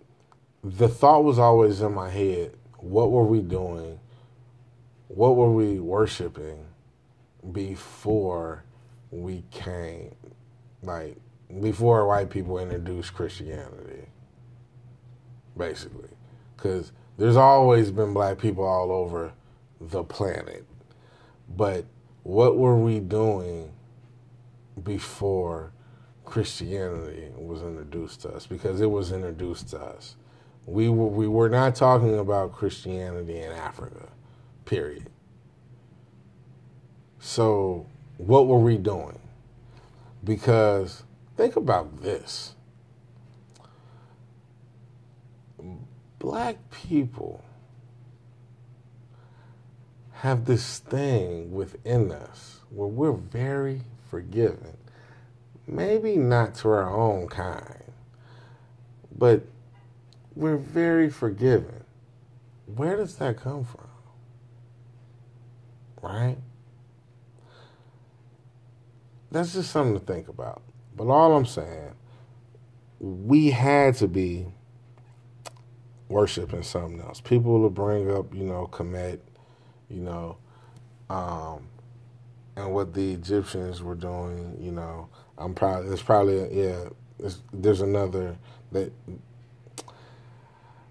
the 0.64 0.88
thought 0.88 1.24
was 1.24 1.38
always 1.38 1.80
in 1.80 1.92
my 1.92 2.08
head 2.08 2.56
what 2.82 3.12
were 3.12 3.24
we 3.24 3.40
doing? 3.40 4.00
What 5.06 5.36
were 5.36 5.52
we 5.52 5.78
worshiping 5.78 6.64
before 7.52 8.64
we 9.12 9.44
came? 9.52 10.16
Like, 10.82 11.16
before 11.60 12.08
white 12.08 12.28
people 12.28 12.58
introduced 12.58 13.14
Christianity, 13.14 14.08
basically. 15.56 16.08
Because 16.56 16.92
there's 17.18 17.36
always 17.36 17.90
been 17.90 18.12
black 18.12 18.38
people 18.38 18.64
all 18.64 18.90
over 18.90 19.32
the 19.80 20.04
planet. 20.04 20.64
But 21.48 21.84
what 22.22 22.56
were 22.56 22.76
we 22.76 23.00
doing 23.00 23.72
before 24.82 25.72
Christianity 26.24 27.28
was 27.36 27.62
introduced 27.62 28.22
to 28.22 28.30
us? 28.30 28.46
Because 28.46 28.80
it 28.80 28.90
was 28.90 29.12
introduced 29.12 29.68
to 29.70 29.80
us. 29.80 30.16
We 30.64 30.88
were, 30.88 31.08
we 31.08 31.26
were 31.26 31.48
not 31.48 31.74
talking 31.74 32.18
about 32.18 32.52
Christianity 32.52 33.40
in 33.40 33.50
Africa, 33.50 34.08
period. 34.64 35.10
So, 37.18 37.86
what 38.16 38.46
were 38.46 38.58
we 38.58 38.78
doing? 38.78 39.18
Because 40.22 41.02
Think 41.36 41.56
about 41.56 42.02
this. 42.02 42.54
Black 46.22 46.70
people 46.70 47.42
have 50.12 50.44
this 50.44 50.78
thing 50.78 51.50
within 51.50 52.12
us 52.12 52.60
where 52.70 52.86
we're 52.86 53.10
very 53.10 53.80
forgiving. 54.08 54.76
Maybe 55.66 56.16
not 56.16 56.54
to 56.56 56.68
our 56.68 56.88
own 56.88 57.26
kind, 57.26 57.82
but 59.18 59.42
we're 60.36 60.58
very 60.58 61.10
forgiving. 61.10 61.82
Where 62.66 62.94
does 62.94 63.16
that 63.16 63.36
come 63.36 63.64
from? 63.64 63.88
Right? 66.00 66.38
That's 69.32 69.54
just 69.54 69.72
something 69.72 69.98
to 69.98 70.06
think 70.06 70.28
about. 70.28 70.62
But 70.96 71.08
all 71.08 71.36
I'm 71.36 71.46
saying, 71.46 71.96
we 73.00 73.50
had 73.50 73.96
to 73.96 74.06
be 74.06 74.46
worshiping 76.12 76.62
something 76.62 77.00
else. 77.00 77.20
People 77.20 77.60
will 77.60 77.70
bring 77.70 78.10
up, 78.10 78.34
you 78.34 78.44
know, 78.44 78.68
Kemet, 78.70 79.20
you 79.88 80.00
know, 80.00 80.36
um, 81.10 81.66
and 82.56 82.72
what 82.72 82.94
the 82.94 83.12
Egyptians 83.12 83.82
were 83.82 83.94
doing. 83.94 84.56
You 84.60 84.72
know, 84.72 85.08
I'm 85.38 85.54
probably 85.54 85.92
it's 85.92 86.02
probably 86.02 86.64
yeah. 86.64 86.88
there's 87.52 87.80
another 87.80 88.36
that 88.72 88.92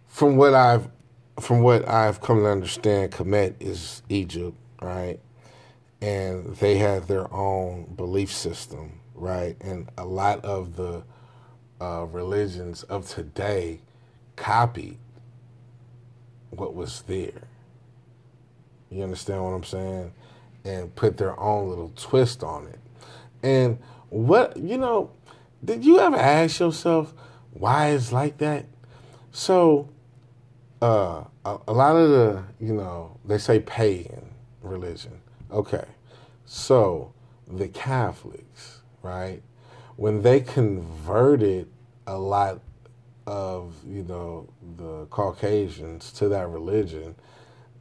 from 0.07 0.35
what 0.35 0.53
I've 0.53 0.89
from 1.39 1.61
what 1.61 1.87
I've 1.87 2.21
come 2.21 2.39
to 2.39 2.49
understand, 2.49 3.11
Kemet 3.11 3.55
is 3.59 4.01
Egypt, 4.09 4.57
right? 4.81 5.19
And 6.01 6.55
they 6.57 6.77
had 6.77 7.07
their 7.07 7.31
own 7.33 7.93
belief 7.95 8.31
system 8.31 9.01
right? 9.21 9.55
And 9.61 9.87
a 9.97 10.05
lot 10.05 10.43
of 10.43 10.75
the 10.75 11.03
uh, 11.79 12.05
religions 12.11 12.83
of 12.83 13.07
today 13.07 13.79
copied 14.35 14.97
what 16.51 16.75
was 16.75 17.01
there. 17.03 17.47
You 18.89 19.03
understand 19.03 19.43
what 19.43 19.51
I'm 19.51 19.63
saying? 19.63 20.13
And 20.63 20.95
put 20.95 21.17
their 21.17 21.39
own 21.39 21.69
little 21.69 21.91
twist 21.95 22.43
on 22.43 22.67
it. 22.67 22.79
And 23.41 23.79
what, 24.09 24.57
you 24.57 24.77
know, 24.77 25.11
did 25.63 25.83
you 25.83 25.99
ever 25.99 26.17
ask 26.17 26.59
yourself 26.59 27.13
why 27.53 27.87
it's 27.89 28.11
like 28.11 28.37
that? 28.39 28.65
So, 29.31 29.89
uh, 30.81 31.23
a, 31.45 31.57
a 31.67 31.73
lot 31.73 31.95
of 31.95 32.09
the, 32.09 32.43
you 32.59 32.73
know, 32.73 33.17
they 33.25 33.37
say 33.37 33.59
pagan 33.59 34.29
religion. 34.61 35.21
Okay. 35.51 35.85
So, 36.45 37.13
the 37.47 37.67
Catholics, 37.67 38.81
right? 39.01 39.41
When 39.95 40.21
they 40.21 40.41
converted 40.41 41.69
a 42.07 42.17
lot 42.17 42.59
of, 43.27 43.75
you 43.87 44.03
know, 44.03 44.49
the 44.77 45.05
Caucasians 45.07 46.11
to 46.13 46.27
that 46.29 46.49
religion, 46.49 47.15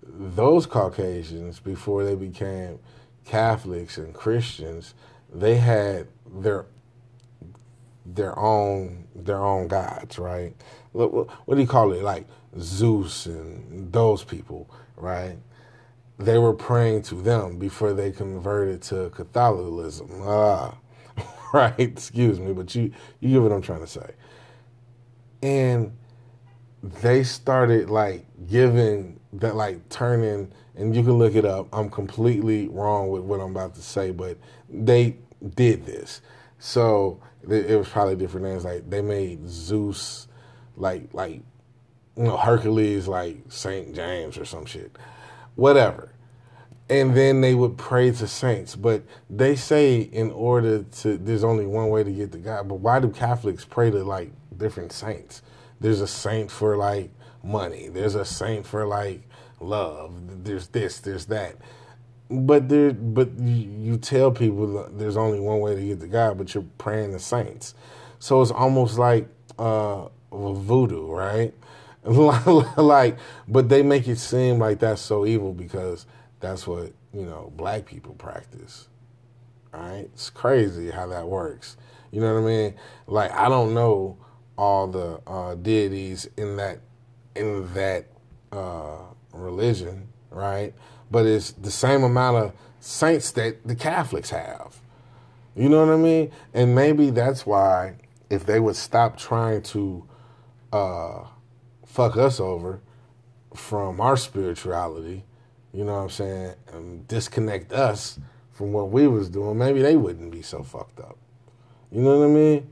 those 0.03 0.67
Caucasians, 0.67 1.61
before 1.61 2.05
they 2.05 2.15
became 2.15 2.79
Catholics 3.25 3.99
and 3.99 4.15
Christians, 4.15 4.95
they 5.33 5.57
had 5.57 6.09
their 6.27 6.67
their 8.05 8.37
own 8.39 9.07
their 9.15 9.43
own 9.45 9.69
gods, 9.69 10.19
right? 10.19 10.55
What, 10.93 11.13
what, 11.47 11.55
do 11.55 11.61
you 11.61 11.67
call 11.67 11.93
it? 11.93 12.03
Like 12.03 12.27
Zeus 12.59 13.27
and 13.27 13.93
those 13.93 14.25
people, 14.25 14.69
right? 14.97 15.37
They 16.19 16.39
were 16.39 16.53
praying 16.55 17.03
to 17.05 17.15
them 17.15 17.59
before 17.59 17.93
they 17.93 18.11
converted 18.11 18.83
to 18.83 19.11
Catholicism. 19.11 20.11
Ah, 20.23 20.77
right. 21.55 21.79
Excuse 21.79 22.41
me, 22.41 22.53
but 22.53 22.75
you 22.75 22.93
you 23.21 23.31
get 23.31 23.43
what 23.43 23.53
I'm 23.53 23.63
trying 23.63 23.81
to 23.81 23.87
say. 23.87 24.11
And 25.43 25.97
they 26.83 27.23
started 27.23 27.91
like 27.91 28.25
giving 28.49 29.21
that 29.35 29.55
like 29.55 29.89
turning 29.89 30.53
and 30.77 30.97
you 30.97 31.03
can 31.03 31.19
look 31.19 31.35
it 31.35 31.45
up. 31.45 31.69
I'm 31.73 31.91
completely 31.91 32.69
wrong 32.69 33.11
with 33.11 33.23
what 33.23 33.41
I'm 33.41 33.51
about 33.51 33.75
to 33.75 33.83
say, 33.83 34.11
but 34.11 34.39
they 34.69 35.17
did 35.55 35.85
this. 35.85 36.23
So 36.59 37.21
it 37.49 37.77
was 37.77 37.89
probably 37.89 38.17
different 38.17 38.47
names. 38.47 38.65
Like 38.65 38.89
they 38.89 39.03
made 39.03 39.49
Zeus, 39.49 40.29
like 40.77 41.13
like 41.13 41.41
you 42.17 42.25
know 42.25 42.37
Hercules, 42.37 43.09
like 43.09 43.39
Saint 43.49 43.95
James 43.95 44.39
or 44.39 44.45
some 44.45 44.67
shit, 44.67 44.97
whatever. 45.55 46.13
And 46.89 47.17
then 47.17 47.41
they 47.41 47.55
would 47.55 47.79
pray 47.79 48.11
to 48.11 48.27
saints, 48.27 48.75
but 48.75 49.05
they 49.29 49.55
say 49.55 50.01
in 50.01 50.33
order 50.33 50.83
to, 50.83 51.17
there's 51.19 51.45
only 51.45 51.65
one 51.65 51.89
way 51.89 52.03
to 52.03 52.11
get 52.11 52.33
to 52.33 52.39
God. 52.39 52.67
But 52.69 52.77
why 52.81 52.99
do 52.99 53.11
Catholics 53.11 53.65
pray 53.65 53.93
to 53.93 54.03
like 54.03 54.33
different 54.61 54.93
saints? 54.93 55.43
There's 55.81 56.01
a 56.01 56.07
saint 56.07 56.51
for 56.51 56.77
like 56.77 57.11
money. 57.43 57.89
There's 57.89 58.15
a 58.15 58.25
saint 58.25 58.67
for 58.67 58.87
like 58.87 59.29
love. 59.59 60.45
There's 60.45 60.69
this. 60.69 61.01
There's 61.01 61.27
that 61.27 61.57
but 62.31 62.69
there, 62.69 62.93
but 62.93 63.37
you 63.39 63.97
tell 63.97 64.31
people 64.31 64.89
there's 64.93 65.17
only 65.17 65.41
one 65.41 65.61
way 65.61 65.75
to 65.75 65.83
get 65.83 66.01
to 66.01 66.07
God, 66.07 66.39
but 66.39 66.55
you're 66.55 66.65
praying 66.79 67.11
the 67.11 67.19
saints. 67.19 67.75
So 68.21 68.41
it's 68.41 68.53
almost 68.53 68.99
like 68.99 69.29
uh, 69.59 70.07
voodoo, 70.31 71.11
right? 71.11 71.53
like, 72.05 73.19
but 73.49 73.69
they 73.69 73.83
make 73.83 74.07
it 74.07 74.19
seem 74.19 74.59
like 74.59 74.79
that's 74.79 75.03
so 75.03 75.27
evil 75.27 75.53
because 75.53 76.07
that's 76.39 76.67
what 76.67 76.93
you 77.13 77.27
know 77.27 77.53
black 77.57 77.85
people 77.85 78.15
practice. 78.15 78.87
Right? 79.73 80.09
It's 80.15 80.31
crazy 80.31 80.91
how 80.91 81.09
that 81.09 81.27
works. 81.27 81.77
You 82.13 82.21
know 82.21 82.35
what 82.35 82.43
I 82.43 82.47
mean? 82.47 82.75
Like 83.09 83.33
I 83.33 83.49
don't 83.49 83.75
know 83.75 84.19
all 84.61 84.87
the 84.87 85.21
uh, 85.27 85.55
deities 85.57 86.29
in 86.37 86.57
that 86.57 86.79
in 87.35 87.73
that 87.75 88.07
uh, 88.53 88.99
religion, 89.33 90.09
right? 90.31 90.75
but 91.11 91.27
it's 91.27 91.53
the 91.53 91.71
same 91.71 92.05
amount 92.05 92.37
of 92.37 92.53
saints 92.79 93.33
that 93.33 93.67
the 93.67 93.75
Catholics 93.75 94.31
have. 94.31 94.77
You 95.57 95.69
know 95.69 95.85
what 95.85 95.93
I 95.93 95.97
mean? 95.97 96.31
And 96.55 96.75
maybe 96.75 97.11
that's 97.11 97.45
why 97.45 97.97
if 98.31 98.47
they 98.47 98.61
would 98.61 98.77
stop 98.77 99.19
trying 99.19 99.63
to 99.63 100.07
uh, 100.73 101.25
fuck 101.85 102.17
us 102.17 102.39
over 102.39 102.81
from 103.55 104.01
our 104.01 104.17
spirituality, 104.17 105.25
you 105.73 105.85
know 105.85 105.95
what 105.95 106.03
I'm 106.03 106.11
saying, 106.11 106.55
and 106.73 107.09
disconnect 107.09 107.73
us 107.73 108.21
from 108.53 108.73
what 108.73 108.91
we 108.91 109.09
was 109.09 109.29
doing, 109.29 109.59
maybe 109.59 109.83
they 109.83 109.97
wouldn't 109.97 110.31
be 110.31 110.43
so 110.43 110.63
fucked 110.63 111.01
up. 111.01 111.19
You 111.91 112.03
know 112.03 112.21
what 112.21 112.27
I 112.27 112.29
mean? 112.29 112.69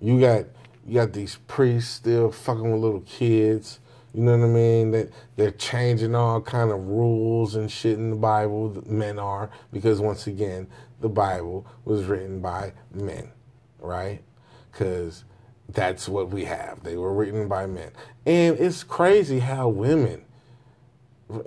You 0.00 0.20
got 0.20 0.44
you 0.86 0.94
got 0.94 1.12
these 1.12 1.38
priests 1.46 1.92
still 1.92 2.30
fucking 2.30 2.70
with 2.70 2.80
little 2.80 3.00
kids 3.00 3.80
you 4.14 4.22
know 4.22 4.38
what 4.38 4.44
I 4.44 4.48
mean? 4.48 4.92
That 4.92 5.10
they're 5.34 5.50
changing 5.50 6.14
all 6.14 6.40
kind 6.40 6.70
of 6.70 6.86
rules 6.86 7.56
and 7.56 7.68
shit 7.68 7.98
in 7.98 8.10
the 8.10 8.16
Bible. 8.16 8.80
Men 8.86 9.18
are 9.18 9.50
because 9.72 10.00
once 10.00 10.28
again, 10.28 10.68
the 11.00 11.08
Bible 11.08 11.66
was 11.84 12.04
written 12.04 12.40
by 12.40 12.74
men, 12.92 13.32
right? 13.80 14.22
Because 14.70 15.24
that's 15.68 16.08
what 16.08 16.30
we 16.30 16.44
have. 16.44 16.84
They 16.84 16.96
were 16.96 17.12
written 17.12 17.48
by 17.48 17.66
men, 17.66 17.90
and 18.24 18.56
it's 18.56 18.84
crazy 18.84 19.40
how 19.40 19.68
women, 19.68 20.24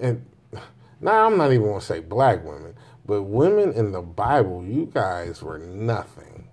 and 0.02 0.26
now 1.00 1.26
I'm 1.26 1.38
not 1.38 1.54
even 1.54 1.68
gonna 1.68 1.80
say 1.80 2.02
black 2.02 2.44
women, 2.44 2.76
but 3.06 3.24
women 3.24 3.72
in 3.72 3.94
the 3.94 4.02
Bible, 4.02 4.66
you 4.66 4.92
guys 4.94 5.42
were 5.42 5.58
nothing, 5.58 6.50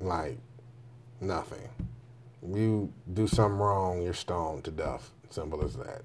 like 0.00 0.38
nothing. 1.20 1.68
You 2.46 2.92
do 3.12 3.26
something 3.26 3.58
wrong, 3.58 4.02
you're 4.02 4.14
stoned 4.14 4.64
to 4.64 4.70
death. 4.70 5.10
Simple 5.30 5.64
as 5.64 5.76
that. 5.76 6.02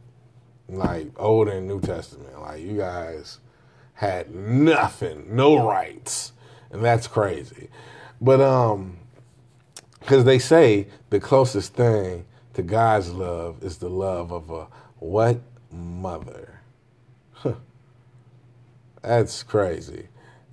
Like 0.69 1.11
Old 1.17 1.47
and 1.47 1.67
New 1.67 1.79
Testament. 1.79 2.39
Like 2.39 2.61
you 2.61 2.77
guys 2.77 3.39
had 3.93 4.33
nothing, 4.33 5.35
no 5.35 5.67
rights. 5.67 6.33
And 6.71 6.83
that's 6.83 7.07
crazy. 7.07 7.69
But 8.21 8.41
um 8.41 8.97
because 9.99 10.23
they 10.23 10.39
say 10.39 10.87
the 11.09 11.19
closest 11.19 11.73
thing 11.73 12.25
to 12.53 12.61
God's 12.61 13.11
love 13.11 13.63
is 13.63 13.77
the 13.77 13.89
love 13.89 14.31
of 14.31 14.49
a 14.49 14.67
what 14.99 15.41
mother. 15.71 16.61
That's 19.01 19.43
crazy, 19.43 20.07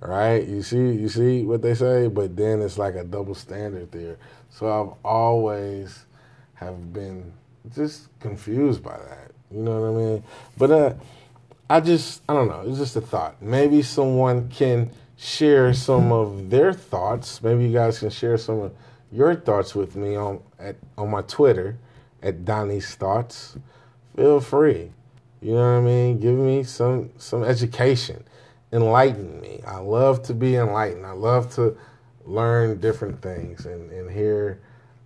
right? 0.07 0.47
You 0.47 0.61
see, 0.61 0.77
you 0.77 1.09
see 1.09 1.43
what 1.43 1.61
they 1.61 1.75
say, 1.75 2.07
but 2.07 2.35
then 2.35 2.61
it's 2.61 2.77
like 2.77 2.95
a 2.95 3.03
double 3.03 3.35
standard 3.35 3.91
there. 3.91 4.17
So 4.49 4.67
I've 4.67 4.97
always 5.03 6.05
have 6.55 6.93
been 6.93 7.33
just 7.73 8.07
confused 8.19 8.83
by 8.83 8.97
that. 8.97 9.31
You 9.51 9.61
know 9.61 9.81
what 9.81 9.87
I 9.87 10.05
mean? 10.05 10.23
But 10.57 10.71
uh, 10.71 10.93
I 11.69 11.79
just, 11.79 12.21
I 12.27 12.33
don't 12.33 12.47
know. 12.47 12.63
It's 12.67 12.77
just 12.77 12.95
a 12.95 13.01
thought. 13.01 13.41
Maybe 13.41 13.81
someone 13.81 14.49
can 14.49 14.91
share 15.17 15.73
some 15.73 16.11
of 16.11 16.49
their 16.49 16.73
thoughts. 16.73 17.41
Maybe 17.41 17.65
you 17.65 17.73
guys 17.73 17.99
can 17.99 18.09
share 18.09 18.37
some 18.37 18.59
of 18.59 18.73
your 19.11 19.35
thoughts 19.35 19.75
with 19.75 19.95
me 19.95 20.15
on 20.15 20.41
at 20.59 20.75
on 20.97 21.09
my 21.09 21.21
Twitter 21.21 21.77
at 22.21 22.43
Donnie's 22.43 22.95
Thoughts. 22.95 23.57
Feel 24.15 24.41
free. 24.41 24.91
You 25.41 25.53
know 25.53 25.59
what 25.59 25.77
I 25.77 25.81
mean? 25.81 26.19
Give 26.19 26.35
me 26.35 26.63
some 26.63 27.11
some 27.17 27.43
education. 27.43 28.23
Enlighten 28.75 29.39
me. 29.39 29.61
I 29.65 29.77
love 29.77 30.21
to 30.23 30.33
be 30.33 30.57
enlightened. 30.57 31.05
I 31.05 31.13
love 31.13 31.53
to 31.55 31.77
learn 32.25 32.81
different 32.81 33.21
things 33.21 33.65
and, 33.65 33.89
and 33.89 34.11
hear 34.11 34.59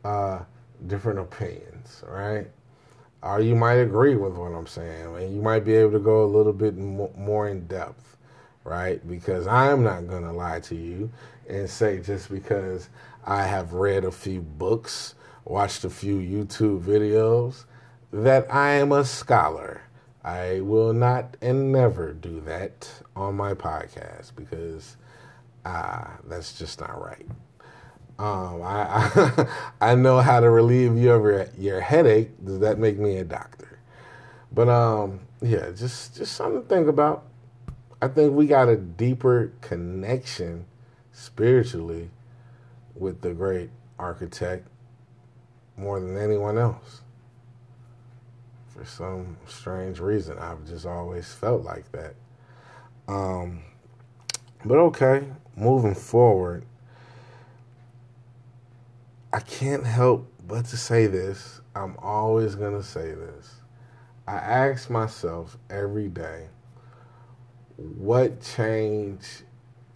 uh, 0.04 0.40
different 0.88 1.20
opinions, 1.20 2.04
right? 2.08 2.48
Or 3.22 3.42
you 3.42 3.54
might 3.56 3.76
agree 3.76 4.16
with 4.16 4.34
what 4.34 4.54
I'm 4.54 4.66
saying, 4.66 5.16
and 5.16 5.36
you 5.36 5.40
might 5.40 5.66
be 5.66 5.76
able 5.76 5.92
to 5.92 6.00
go 6.00 6.24
a 6.24 6.26
little 6.26 6.54
bit 6.54 6.78
more 6.78 7.48
in 7.48 7.68
depth, 7.68 8.18
right? 8.64 9.08
Because 9.08 9.46
I'm 9.46 9.84
not 9.84 10.08
going 10.08 10.24
to 10.24 10.32
lie 10.32 10.62
to 10.62 10.76
you 10.76 11.12
and 11.48 11.70
say 11.70 12.00
just 12.00 12.32
because 12.32 12.90
I 13.24 13.44
have 13.44 13.74
read 13.74 14.04
a 14.04 14.12
few 14.12 14.42
books, 14.42 15.14
watched 15.46 15.84
a 15.84 15.92
few 15.92 16.18
YouTube 16.18 16.82
videos, 16.82 17.66
that 18.12 18.52
I 18.52 18.72
am 18.72 18.94
a 18.94 19.06
scholar. 19.06 19.84
I 20.24 20.60
will 20.62 20.94
not 20.94 21.38
and 21.42 21.72
never 21.72 22.14
do 22.14 22.42
that 22.42 22.90
on 23.16 23.36
my 23.36 23.54
podcast 23.54 24.36
because 24.36 24.98
uh, 25.66 26.08
that's 26.28 26.58
just 26.58 26.82
not 26.82 27.02
right. 27.02 27.26
Um, 28.18 28.62
I, 28.62 28.86
I, 28.92 29.48
I 29.92 29.96
know 29.96 30.20
how 30.20 30.42
to 30.42 30.50
relieve 30.50 30.98
you 30.98 31.12
of 31.12 31.24
your, 31.24 31.48
your 31.58 31.82
headache. 31.82 32.32
Does 32.46 32.60
that 32.60 32.78
make 32.78 32.98
me 33.00 33.18
a 33.18 33.24
doctor? 33.24 33.80
But 34.52 34.68
um, 34.68 35.22
yeah, 35.42 35.72
just 35.72 36.18
just 36.18 36.34
something 36.34 36.62
to 36.64 36.68
think 36.68 36.88
about. 36.88 37.26
I 38.02 38.08
think 38.08 38.34
we 38.34 38.48
got 38.48 38.68
a 38.68 38.76
deeper 38.76 39.54
connection 39.62 40.66
spiritually 41.12 42.10
with 42.96 43.22
the 43.22 43.34
great 43.34 43.70
architect 43.98 44.68
more 45.78 46.00
than 46.00 46.18
anyone 46.18 46.58
else. 46.58 47.02
For 48.80 48.86
some 48.86 49.36
strange 49.46 50.00
reason, 50.00 50.40
I've 50.40 50.66
just 50.66 50.86
always 50.86 51.34
felt 51.34 51.64
like 51.64 51.92
that. 51.92 52.16
Um, 53.10 53.60
but 54.64 54.78
okay, 54.78 55.26
moving 55.58 55.96
forward, 55.96 56.64
I 59.34 59.42
can't 59.42 59.86
help 59.86 60.32
but 60.48 60.64
to 60.68 60.78
say 60.78 61.08
this. 61.08 61.60
I'm 61.76 61.98
always 61.98 62.56
going 62.56 62.72
to 62.72 62.82
say 62.82 63.14
this. 63.14 63.56
I 64.26 64.36
ask 64.36 64.90
myself 64.90 65.58
every 65.70 66.08
day 66.08 66.48
what 67.76 68.42
change 68.42 69.44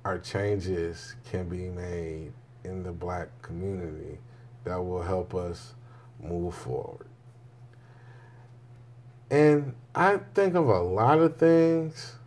or 0.04 0.18
changes 0.18 1.16
can 1.32 1.48
be 1.48 1.70
made 1.70 2.34
in 2.66 2.84
the 2.84 2.92
black 2.92 3.30
community 3.42 4.20
that 4.66 4.76
will 4.76 5.04
help 5.04 5.34
us 5.34 5.74
move 6.22 6.54
forward. 6.54 7.08
And 9.34 9.74
I 9.96 10.20
think 10.36 10.54
of 10.54 10.68
a 10.68 10.80
lot 10.80 11.18
of 11.18 11.38
things, 11.38 12.18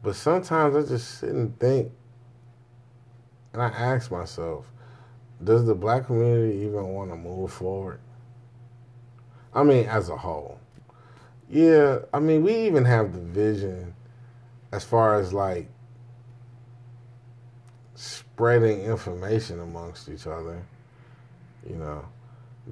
but 0.00 0.14
sometimes 0.14 0.76
I 0.76 0.88
just 0.88 1.18
sit 1.18 1.30
and 1.30 1.58
think, 1.58 1.90
and 3.52 3.60
I 3.60 3.66
ask 3.70 4.12
myself, 4.12 4.70
does 5.42 5.66
the 5.66 5.74
black 5.74 6.06
community 6.06 6.58
even 6.58 6.86
want 6.94 7.10
to 7.10 7.16
move 7.16 7.52
forward? 7.52 7.98
I 9.52 9.64
mean, 9.64 9.86
as 9.86 10.08
a 10.08 10.16
whole. 10.16 10.60
Yeah, 11.50 11.98
I 12.14 12.20
mean, 12.20 12.44
we 12.44 12.54
even 12.66 12.84
have 12.84 13.12
the 13.12 13.18
vision 13.18 13.92
as 14.70 14.84
far 14.84 15.18
as 15.18 15.32
like 15.32 15.68
spreading 17.96 18.82
information 18.82 19.58
amongst 19.58 20.08
each 20.08 20.28
other. 20.28 20.64
You 21.68 21.74
know, 21.74 22.04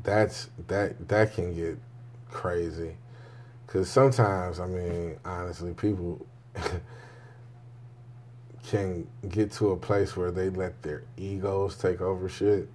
that's 0.04 0.48
that 0.68 1.08
that 1.08 1.34
can 1.34 1.56
get 1.56 1.76
crazy 2.34 2.96
because 3.66 3.88
sometimes, 3.88 4.60
I 4.60 4.66
mean, 4.66 5.16
honestly, 5.24 5.72
people 5.72 6.24
can 8.68 9.06
get 9.28 9.50
to 9.52 9.70
a 9.70 9.76
place 9.76 10.16
where 10.16 10.30
they 10.30 10.50
let 10.50 10.82
their 10.82 11.02
egos 11.16 11.76
take 11.76 12.00
over 12.00 12.28
shit, 12.28 12.68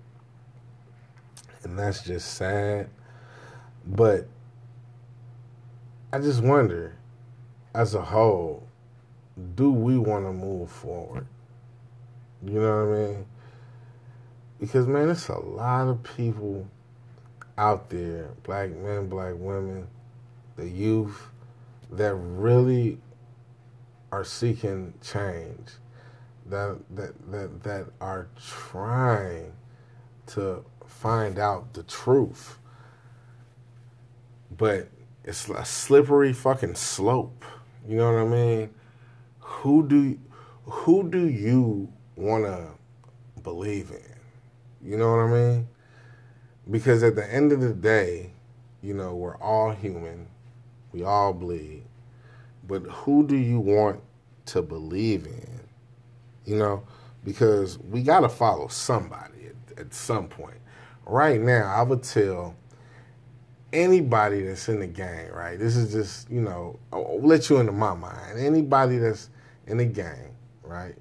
and 1.64 1.78
that's 1.78 2.03
just 2.03 2.34
sad. 2.34 2.89
But 3.86 4.28
I 6.12 6.20
just 6.20 6.41
wonder, 6.41 6.95
as 7.74 7.95
a 7.95 8.01
whole, 8.01 8.68
do 9.55 9.72
we 9.72 9.97
want 9.97 10.26
to 10.26 10.34
move 10.34 10.70
forward? 10.70 11.28
You 12.43 12.60
know 12.60 12.86
what 12.86 12.95
I 12.95 12.97
mean? 12.97 13.26
Because 14.60 14.88
man, 14.88 15.10
it's 15.10 15.30
a 15.30 15.39
lot 15.39 15.88
of 15.88 16.03
people 16.03 16.68
out 17.60 17.89
there, 17.89 18.30
black 18.43 18.72
men, 18.72 19.10
black 19.10 19.34
women, 19.38 19.86
the 20.55 20.68
youth, 20.68 21.28
that 21.91 22.16
really 22.16 22.97
are 24.14 24.24
seeking 24.24 24.93
change, 25.03 25.72
that 26.45 26.80
that 26.89 27.32
that 27.32 27.64
that 27.64 27.86
are 27.99 28.30
trying 28.47 29.51
to 30.28 30.64
find 30.88 31.38
out 31.38 31.74
the 31.74 31.84
truth. 31.84 32.57
But 34.55 34.88
it's 35.26 35.49
a 35.49 35.66
slippery 35.66 36.32
fucking 36.32 36.76
slope. 36.76 37.43
You 37.86 37.97
know 37.97 38.14
what 38.14 38.22
I 38.22 38.26
mean? 38.26 38.70
Who 39.39 39.86
do 39.86 40.18
who 40.64 41.10
do 41.10 41.28
you 41.28 41.91
want 42.16 42.45
to 42.45 42.70
believe 43.43 43.91
in? 43.91 44.89
You 44.89 44.95
know 44.95 45.12
what 45.12 45.20
I 45.20 45.28
mean? 45.28 45.68
Because 46.70 47.01
at 47.03 47.15
the 47.15 47.34
end 47.34 47.51
of 47.51 47.61
the 47.61 47.74
day, 47.74 48.32
you 48.82 48.93
know, 48.93 49.15
we're 49.15 49.38
all 49.38 49.72
human. 49.72 50.28
We 50.91 51.03
all 51.03 51.34
bleed. 51.34 51.84
But 52.67 52.84
who 52.84 53.26
do 53.26 53.36
you 53.36 53.59
want 53.59 54.01
to 54.47 54.61
believe 54.61 55.26
in? 55.26 55.59
You 56.45 56.57
know, 56.57 56.84
because 57.24 57.80
we 57.80 58.03
got 58.03 58.22
to 58.22 58.30
follow 58.30 58.67
somebody 58.67 59.47
at, 59.47 59.80
at 59.80 59.93
some 59.93 60.28
point. 60.28 60.57
Right 61.05 61.41
now, 61.41 61.74
I 61.76 61.82
would 61.82 62.03
tell 62.03 62.55
anybody 63.74 64.43
that's 64.43 64.70
in 64.70 64.80
the 64.80 64.88
gang, 64.88 65.32
right? 65.32 65.57
This 65.57 65.76
is 65.76 65.91
just, 65.91 66.30
you 66.30 66.41
know, 66.41 66.80
I'll 66.93 67.20
let 67.22 67.49
you 67.49 67.57
into 67.57 67.72
my 67.72 67.95
mind. 67.95 68.39
Anybody 68.39 68.97
that's 68.99 69.30
in 69.65 69.78
the 69.78 69.86
gang, 69.86 70.36
right? 70.63 70.95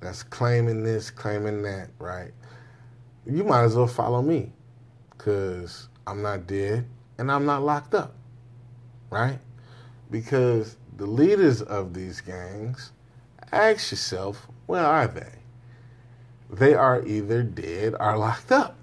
That's 0.00 0.22
claiming 0.22 0.82
this, 0.82 1.10
claiming 1.10 1.62
that, 1.62 1.90
right? 1.98 2.32
You 3.26 3.44
might 3.44 3.64
as 3.64 3.74
well 3.74 3.86
follow 3.86 4.22
me 4.22 4.52
because 5.16 5.88
I'm 6.06 6.22
not 6.22 6.46
dead 6.46 6.86
and 7.18 7.30
I'm 7.30 7.44
not 7.46 7.62
locked 7.62 7.94
up, 7.94 8.14
right? 9.10 9.38
Because 10.10 10.76
the 10.96 11.06
leaders 11.06 11.62
of 11.62 11.94
these 11.94 12.20
gangs, 12.20 12.92
ask 13.52 13.90
yourself, 13.90 14.46
where 14.66 14.84
are 14.84 15.06
they? 15.06 15.32
They 16.50 16.74
are 16.74 17.04
either 17.06 17.42
dead 17.42 17.94
or 17.98 18.16
locked 18.16 18.52
up. 18.52 18.76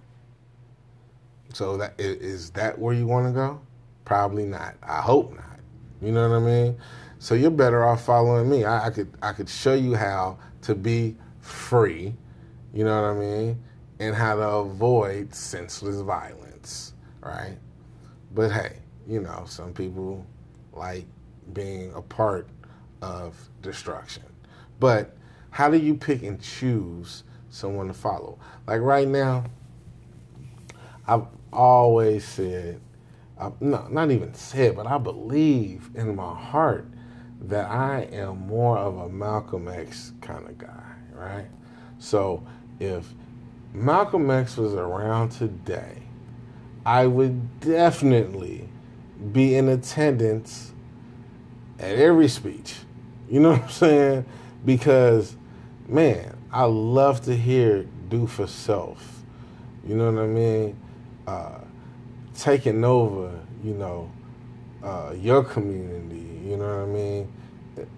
So 1.53 1.77
that 1.77 1.93
is 1.99 2.49
that 2.51 2.79
where 2.79 2.93
you 2.93 3.05
want 3.05 3.27
to 3.27 3.31
go? 3.31 3.61
Probably 4.05 4.45
not. 4.45 4.75
I 4.81 5.01
hope 5.01 5.35
not. 5.35 5.59
You 6.01 6.11
know 6.11 6.27
what 6.27 6.35
I 6.35 6.39
mean? 6.39 6.77
So 7.19 7.35
you're 7.35 7.51
better 7.51 7.85
off 7.85 8.03
following 8.03 8.49
me. 8.49 8.65
I, 8.65 8.87
I 8.87 8.89
could 8.89 9.13
I 9.21 9.31
could 9.31 9.47
show 9.47 9.75
you 9.75 9.95
how 9.95 10.39
to 10.63 10.75
be 10.75 11.15
free. 11.39 12.15
You 12.73 12.83
know 12.83 13.01
what 13.01 13.09
I 13.09 13.13
mean? 13.13 13.63
And 13.99 14.15
how 14.15 14.35
to 14.35 14.47
avoid 14.47 15.33
senseless 15.33 16.01
violence, 16.01 16.93
right? 17.21 17.57
But 18.33 18.51
hey, 18.51 18.77
you 19.07 19.21
know, 19.21 19.43
some 19.47 19.73
people 19.73 20.25
like 20.73 21.05
being 21.53 21.93
a 21.93 22.01
part 22.01 22.47
of 23.01 23.35
destruction. 23.61 24.23
But 24.79 25.15
how 25.51 25.69
do 25.69 25.77
you 25.77 25.95
pick 25.95 26.23
and 26.23 26.41
choose 26.41 27.23
someone 27.49 27.87
to 27.87 27.93
follow? 27.93 28.39
Like 28.65 28.81
right 28.81 29.07
now, 29.07 29.45
I've 31.07 31.27
always 31.51 32.25
said, 32.25 32.81
uh, 33.37 33.51
no, 33.59 33.87
not 33.89 34.09
even 34.11 34.33
said, 34.33 34.75
but 34.75 34.87
I 34.87 34.97
believe 34.97 35.89
in 35.95 36.15
my 36.15 36.33
heart 36.33 36.87
that 37.41 37.69
I 37.69 38.03
am 38.11 38.47
more 38.47 38.77
of 38.77 38.97
a 38.97 39.09
Malcolm 39.09 39.67
X 39.67 40.13
kind 40.21 40.47
of 40.47 40.57
guy, 40.57 40.95
right? 41.11 41.47
So 41.99 42.45
if 42.79 43.13
Malcolm 43.73 44.29
X 44.29 44.55
was 44.57 44.73
around 44.73 45.31
today, 45.31 46.03
I 46.85 47.07
would 47.07 47.59
definitely 47.59 48.69
be 49.31 49.55
in 49.55 49.69
attendance 49.69 50.71
at 51.79 51.95
every 51.95 52.27
speech. 52.27 52.75
You 53.29 53.39
know 53.39 53.51
what 53.53 53.63
I'm 53.63 53.69
saying? 53.69 54.25
Because, 54.63 55.35
man, 55.87 56.37
I 56.51 56.65
love 56.65 57.21
to 57.25 57.35
hear 57.35 57.87
do 58.09 58.27
for 58.27 58.45
self. 58.45 59.21
You 59.87 59.95
know 59.95 60.11
what 60.11 60.23
I 60.23 60.27
mean? 60.27 60.77
Uh, 61.25 61.59
taking 62.37 62.83
over, 62.83 63.31
you 63.63 63.73
know, 63.73 64.11
uh, 64.83 65.13
your 65.17 65.43
community, 65.43 66.41
you 66.45 66.57
know 66.57 66.77
what 66.77 66.83
I 66.83 66.85
mean? 66.85 67.33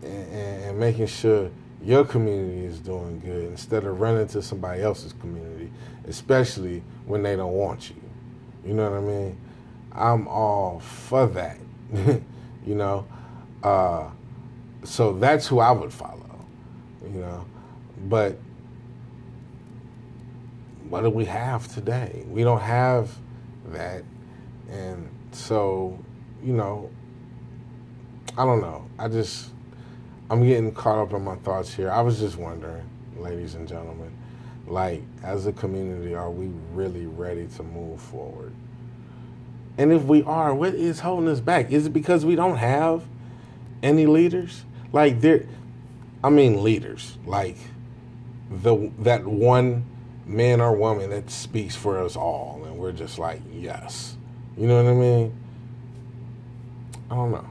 And, 0.04 0.34
and, 0.34 0.80
making 0.80 1.08
sure 1.08 1.50
your 1.86 2.04
community 2.04 2.66
is 2.66 2.80
doing 2.80 3.20
good 3.20 3.46
instead 3.46 3.84
of 3.84 4.02
running 4.02 4.28
to 4.30 4.42
somebody 4.42 4.82
else's 4.82 5.14
community, 5.14 5.72
especially 6.08 6.82
when 7.06 7.22
they 7.22 7.36
don't 7.36 7.54
want 7.54 7.92
you. 7.92 7.96
You 8.66 8.74
know 8.74 8.90
what 8.90 8.98
I 8.98 9.02
mean? 9.02 9.38
I'm 9.92 10.28
all 10.28 10.80
for 10.80 11.28
that, 11.28 11.58
you 11.94 12.74
know? 12.76 13.06
Uh, 13.62 14.10
so 14.84 15.14
that's 15.14 15.46
who 15.46 15.60
I 15.60 15.72
would 15.72 15.94
follow, 15.94 16.40
you 17.04 17.20
know? 17.20 17.46
But 18.08 18.38
what 20.90 21.02
do 21.02 21.12
we 21.12 21.26
have 21.26 21.72
today? 21.72 22.26
We 22.28 22.44
don't 22.44 22.62
have 22.62 23.16
that. 23.68 24.04
And 24.72 25.08
so, 25.32 26.00
you 26.44 26.54
know, 26.54 26.90
I 28.38 28.44
don't 28.44 28.62
know. 28.62 28.88
I 28.98 29.08
just, 29.08 29.52
I'm 30.30 30.46
getting 30.46 30.72
caught 30.72 30.98
up 30.98 31.14
in 31.14 31.24
my 31.24 31.36
thoughts 31.36 31.74
here. 31.74 31.92
I 31.92 32.02
was 32.02 32.20
just 32.20 32.38
wondering, 32.38 32.88
ladies 33.18 33.56
and 33.56 33.68
gentlemen, 33.68 34.12
like, 34.68 35.04
as 35.24 35.46
a 35.46 35.54
community, 35.54 36.16
are 36.16 36.32
we 36.32 36.48
really 36.74 37.06
ready 37.06 37.48
to 37.58 37.64
move 37.64 38.02
forward? 38.02 38.52
And 39.78 39.92
if 39.92 40.04
we 40.04 40.24
are, 40.24 40.54
what 40.56 40.74
is 40.74 41.02
holding 41.02 41.30
us 41.30 41.40
back? 41.40 41.72
Is 41.72 41.88
it 41.88 41.92
because 41.92 42.26
we 42.26 42.36
don't 42.36 42.58
have 42.58 43.04
any 43.84 44.06
leaders? 44.06 44.64
Like, 44.92 45.22
there, 45.22 45.46
I 46.24 46.30
mean, 46.30 46.64
leaders, 46.64 47.18
like 47.26 47.58
the 48.50 48.92
that 49.00 49.26
one 49.26 49.86
man 50.26 50.62
or 50.62 50.76
woman 50.76 51.12
that 51.12 51.30
speaks 51.30 51.76
for 51.76 52.02
us 52.02 52.16
all, 52.16 52.64
and 52.66 52.78
we're 52.78 52.92
just 52.92 53.20
like, 53.20 53.42
yes. 53.54 54.18
You 54.58 54.68
know 54.68 54.82
what 54.82 54.90
I 54.90 54.96
mean? 54.96 55.34
I 57.12 57.16
don't 57.16 57.32
know. 57.32 57.48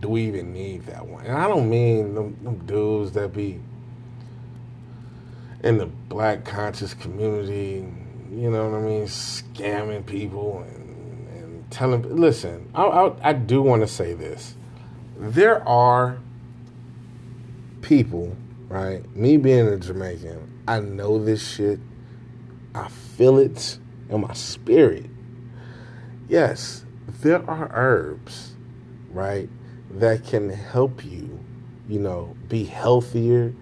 Do 0.00 0.08
we 0.10 0.22
even 0.22 0.52
need 0.52 0.86
that 0.86 1.06
one? 1.06 1.24
And 1.24 1.36
I 1.36 1.48
don't 1.48 1.68
mean 1.68 2.14
them, 2.14 2.36
them 2.42 2.58
dudes 2.66 3.12
that 3.12 3.32
be 3.32 3.60
in 5.62 5.78
the 5.78 5.86
black 5.86 6.44
conscious 6.44 6.94
community, 6.94 7.86
you 8.30 8.50
know 8.50 8.68
what 8.68 8.78
I 8.78 8.82
mean, 8.82 9.04
scamming 9.04 10.04
people 10.04 10.64
and, 10.68 11.28
and 11.38 11.70
telling. 11.70 12.02
Listen, 12.16 12.70
I, 12.74 12.84
I, 12.84 13.30
I 13.30 13.32
do 13.32 13.62
want 13.62 13.82
to 13.82 13.88
say 13.88 14.12
this. 14.12 14.54
There 15.18 15.66
are 15.66 16.18
people 17.80 18.36
right? 18.68 19.04
Me 19.16 19.36
being 19.36 19.66
a 19.68 19.76
Jamaican, 19.76 20.62
I 20.66 20.80
know 20.80 21.22
this 21.22 21.46
shit. 21.46 21.78
I 22.74 22.88
feel 22.88 23.38
it 23.38 23.78
in 24.08 24.20
my 24.20 24.34
spirit. 24.34 25.06
Yes, 26.28 26.84
there 27.20 27.48
are 27.48 27.70
herbs, 27.72 28.54
right, 29.10 29.48
that 29.90 30.24
can 30.24 30.50
help 30.50 31.04
you, 31.04 31.38
you 31.88 31.98
know, 31.98 32.34
be 32.48 32.64
healthier, 32.64 33.54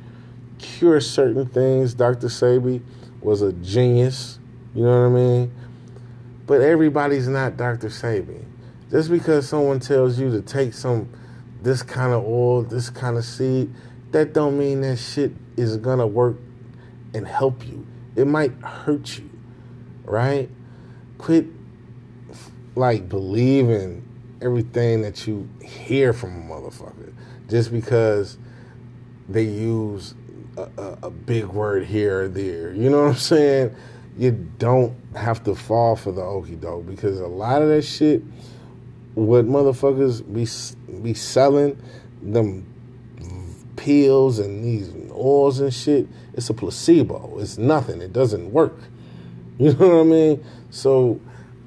cure 0.59 1.01
certain 1.01 1.47
things. 1.47 1.95
Dr. 1.95 2.29
Sebi 2.29 2.83
was 3.21 3.43
a 3.43 3.53
genius, 3.53 4.39
you 4.75 4.83
know 4.83 5.09
what 5.09 5.19
I 5.19 5.23
mean? 5.23 5.53
But 6.47 6.61
everybody's 6.61 7.29
not 7.29 7.57
Dr. 7.57 7.89
Sebi. 7.89 8.45
Just 8.91 9.11
because 9.11 9.49
someone 9.49 9.81
tells 9.81 10.19
you 10.19 10.31
to 10.31 10.41
take 10.41 10.75
some 10.75 11.09
this 11.63 11.83
kind 11.83 12.13
of 12.13 12.25
oil, 12.25 12.63
this 12.63 12.91
kind 12.91 13.17
of 13.17 13.25
seed, 13.25 13.73
that 14.11 14.33
don't 14.35 14.59
mean 14.59 14.83
that 14.83 14.97
shit 14.97 15.33
is 15.57 15.77
gonna 15.79 16.07
work 16.07 16.37
and 17.15 17.27
help 17.27 17.67
you. 17.67 17.87
It 18.17 18.27
might 18.27 18.53
hurt 18.63 19.19
you, 19.19 19.31
right? 20.05 20.49
Quit 21.19 21.47
like 22.77 23.09
believing 23.09 24.07
everything 24.41 25.03
that 25.03 25.27
you 25.27 25.49
hear 25.63 26.13
from 26.13 26.37
a 26.37 26.55
motherfucker 26.55 27.13
just 27.49 27.73
because 27.73 28.39
they 29.29 29.43
use 29.43 30.15
a, 30.57 30.69
a, 30.77 30.99
a 31.05 31.11
big 31.11 31.47
word 31.47 31.87
here 31.87 32.23
or 32.23 32.29
there. 32.29 32.73
You 32.75 32.91
know 32.91 33.03
what 33.03 33.11
I'm 33.11 33.17
saying? 33.17 33.75
You 34.17 34.33
don't 34.59 34.95
have 35.17 35.43
to 35.45 35.55
fall 35.55 35.97
for 35.97 36.13
the 36.13 36.23
okey 36.23 36.57
doke 36.57 36.87
because 36.87 37.21
a 37.21 37.27
lot 37.27 37.63
of 37.63 37.69
that 37.69 37.83
shit, 37.83 38.23
what 39.15 39.47
motherfuckers 39.47 40.23
be 40.23 40.47
be 41.03 41.15
selling 41.15 41.81
them 42.23 42.65
pills 43.77 44.39
and 44.39 44.65
these 44.65 44.91
oils 45.13 45.61
and 45.61 45.73
shit, 45.73 46.07
it's 46.33 46.49
a 46.51 46.55
placebo. 46.55 47.39
It's 47.39 47.59
nothing. 47.59 48.01
It 48.01 48.13
doesn't 48.13 48.53
work. 48.53 48.79
You 49.59 49.73
know 49.75 49.89
what 49.89 50.01
I 50.01 50.05
mean? 50.05 50.45
So 50.71 51.21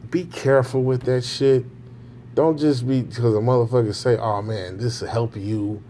be 0.09 0.25
careful 0.25 0.83
with 0.83 1.03
that 1.03 1.23
shit. 1.23 1.65
Don't 2.37 2.59
just 2.59 2.87
be 2.87 3.01
because 3.01 3.33
a 3.33 3.39
motherfucker 3.39 3.95
say, 3.95 4.15
"Oh 4.15 4.43
man, 4.43 4.77
this 4.77 5.01
will 5.01 5.07
help 5.07 5.35
you," 5.35 5.81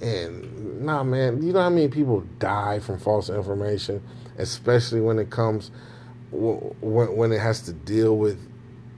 and 0.00 0.82
nah, 0.84 1.04
man. 1.04 1.40
You 1.40 1.52
know 1.52 1.60
how 1.60 1.70
many 1.70 1.86
people 1.86 2.22
die 2.40 2.80
from 2.80 2.98
false 2.98 3.30
information, 3.30 4.02
especially 4.36 5.00
when 5.00 5.20
it 5.20 5.30
comes 5.30 5.70
when 6.32 7.14
when 7.16 7.30
it 7.30 7.38
has 7.38 7.60
to 7.66 7.72
deal 7.72 8.16
with, 8.16 8.36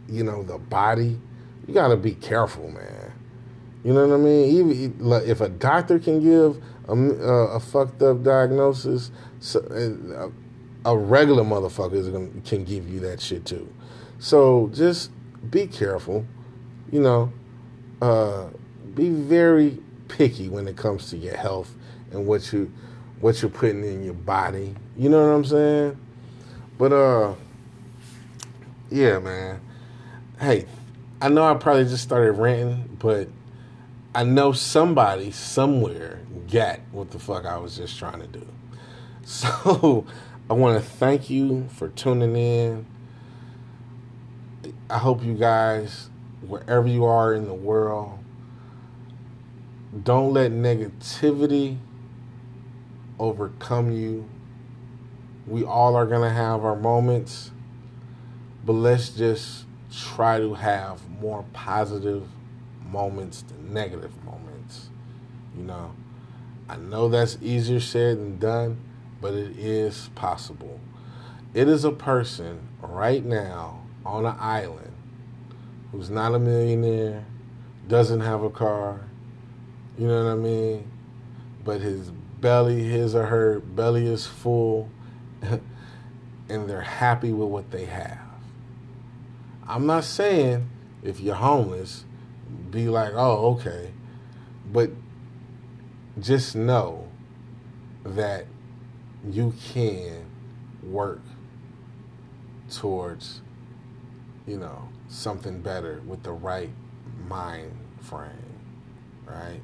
you 0.08 0.24
know, 0.24 0.44
the 0.44 0.56
body. 0.56 1.20
You 1.68 1.74
got 1.74 1.88
to 1.88 1.98
be 1.98 2.12
careful, 2.12 2.70
man. 2.70 3.12
You 3.84 3.92
know 3.92 4.06
what 4.06 4.14
I 4.14 4.16
mean? 4.16 4.48
Even 4.56 5.22
if 5.28 5.42
a 5.42 5.50
doctor 5.50 5.98
can 5.98 6.20
give 6.20 6.56
a, 6.88 6.94
a, 6.94 7.52
uh, 7.52 7.56
a 7.56 7.60
fucked 7.60 8.00
up 8.00 8.22
diagnosis, 8.22 9.10
so, 9.40 9.60
a, 9.70 10.24
uh, 10.24 10.30
a, 10.86 10.96
regular 10.96 11.44
motherfucker 11.44 12.10
gonna, 12.10 12.40
can 12.46 12.64
give 12.64 12.88
you 12.88 13.00
that 13.00 13.20
shit 13.20 13.44
too. 13.44 13.70
So 14.18 14.70
just 14.72 15.10
be 15.50 15.66
careful. 15.66 16.24
You 16.90 17.00
know, 17.00 17.32
uh, 18.00 18.48
be 18.94 19.10
very 19.10 19.78
picky 20.08 20.48
when 20.48 20.68
it 20.68 20.76
comes 20.76 21.10
to 21.10 21.16
your 21.16 21.36
health 21.36 21.74
and 22.12 22.26
what 22.26 22.52
you 22.52 22.72
what 23.20 23.40
you're 23.40 23.50
putting 23.50 23.84
in 23.84 24.04
your 24.04 24.14
body. 24.14 24.74
You 24.96 25.08
know 25.08 25.26
what 25.26 25.34
I'm 25.34 25.44
saying? 25.44 25.98
But 26.78 26.92
uh, 26.92 27.34
yeah, 28.90 29.18
man. 29.18 29.60
Hey, 30.38 30.66
I 31.20 31.28
know 31.28 31.44
I 31.44 31.54
probably 31.54 31.84
just 31.84 32.02
started 32.02 32.32
ranting, 32.32 32.96
but 32.98 33.28
I 34.14 34.24
know 34.24 34.52
somebody 34.52 35.30
somewhere 35.30 36.20
got 36.50 36.80
what 36.92 37.10
the 37.10 37.18
fuck 37.18 37.46
I 37.46 37.56
was 37.56 37.76
just 37.76 37.98
trying 37.98 38.20
to 38.20 38.26
do. 38.26 38.46
So 39.26 40.04
I 40.50 40.52
want 40.52 40.82
to 40.82 40.86
thank 40.86 41.30
you 41.30 41.66
for 41.70 41.88
tuning 41.88 42.36
in. 42.36 42.84
I 44.90 44.98
hope 44.98 45.24
you 45.24 45.32
guys, 45.32 46.10
wherever 46.48 46.86
you 46.86 47.04
are 47.04 47.34
in 47.34 47.46
the 47.46 47.54
world, 47.54 48.18
don't 50.02 50.32
let 50.32 50.50
negativity 50.50 51.78
overcome 53.18 53.92
you. 53.92 54.28
We 55.46 55.64
all 55.64 55.94
are 55.94 56.06
going 56.06 56.22
to 56.22 56.34
have 56.34 56.64
our 56.64 56.76
moments, 56.76 57.50
but 58.64 58.72
let's 58.72 59.10
just 59.10 59.66
try 59.92 60.38
to 60.38 60.54
have 60.54 61.08
more 61.20 61.44
positive 61.52 62.26
moments 62.90 63.42
than 63.42 63.72
negative 63.72 64.12
moments. 64.24 64.88
You 65.56 65.64
know, 65.64 65.94
I 66.68 66.76
know 66.76 67.08
that's 67.08 67.38
easier 67.40 67.80
said 67.80 68.18
than 68.18 68.38
done, 68.38 68.78
but 69.20 69.34
it 69.34 69.56
is 69.56 70.10
possible. 70.14 70.80
It 71.52 71.68
is 71.68 71.84
a 71.84 71.92
person 71.92 72.68
right 72.80 73.24
now 73.24 73.82
on 74.04 74.26
an 74.26 74.36
island 74.38 74.83
who's 75.94 76.10
not 76.10 76.34
a 76.34 76.38
millionaire, 76.38 77.24
doesn't 77.86 78.20
have 78.20 78.42
a 78.42 78.50
car, 78.50 79.00
you 79.96 80.08
know 80.08 80.24
what 80.24 80.32
I 80.32 80.34
mean? 80.34 80.90
But 81.64 81.80
his 81.80 82.10
belly, 82.10 82.82
his 82.82 83.14
or 83.14 83.26
her 83.26 83.60
belly 83.60 84.06
is 84.06 84.26
full, 84.26 84.90
and 86.48 86.68
they're 86.68 86.80
happy 86.80 87.32
with 87.32 87.48
what 87.48 87.70
they 87.70 87.84
have. 87.84 88.18
I'm 89.68 89.86
not 89.86 90.02
saying 90.04 90.68
if 91.04 91.20
you're 91.20 91.36
homeless, 91.36 92.04
be 92.70 92.88
like, 92.88 93.12
oh, 93.14 93.54
okay. 93.54 93.92
But 94.72 94.90
just 96.20 96.56
know 96.56 97.06
that 98.04 98.46
you 99.30 99.54
can 99.72 100.26
work 100.82 101.22
towards, 102.70 103.42
you 104.46 104.58
know, 104.58 104.88
something 105.08 105.60
better 105.60 106.02
with 106.06 106.22
the 106.22 106.32
right 106.32 106.70
mind 107.28 107.72
frame, 108.00 108.30
right? 109.26 109.60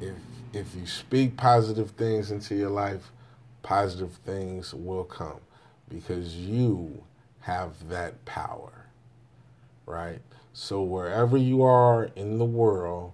If 0.00 0.14
if 0.52 0.74
you 0.74 0.86
speak 0.86 1.36
positive 1.36 1.90
things 1.92 2.30
into 2.30 2.54
your 2.54 2.70
life, 2.70 3.10
positive 3.62 4.14
things 4.24 4.72
will 4.72 5.04
come 5.04 5.40
because 5.88 6.34
you 6.36 7.04
have 7.40 7.88
that 7.88 8.24
power, 8.24 8.86
right? 9.84 10.20
So 10.52 10.82
wherever 10.82 11.36
you 11.36 11.62
are 11.62 12.04
in 12.16 12.38
the 12.38 12.44
world, 12.44 13.12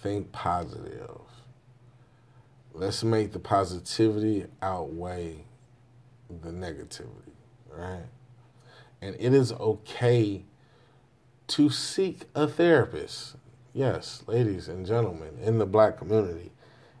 think 0.00 0.32
positive. 0.32 1.20
Let's 2.74 3.02
make 3.02 3.32
the 3.32 3.38
positivity 3.38 4.46
outweigh 4.60 5.44
the 6.28 6.50
negativity, 6.50 7.32
right? 7.70 8.06
And 9.04 9.16
it 9.20 9.34
is 9.34 9.52
okay 9.52 10.44
to 11.48 11.70
seek 11.70 12.22
a 12.34 12.48
therapist. 12.48 13.36
Yes, 13.74 14.22
ladies 14.26 14.68
and 14.68 14.86
gentlemen, 14.86 15.38
in 15.42 15.58
the 15.58 15.66
black 15.66 15.98
community, 15.98 16.52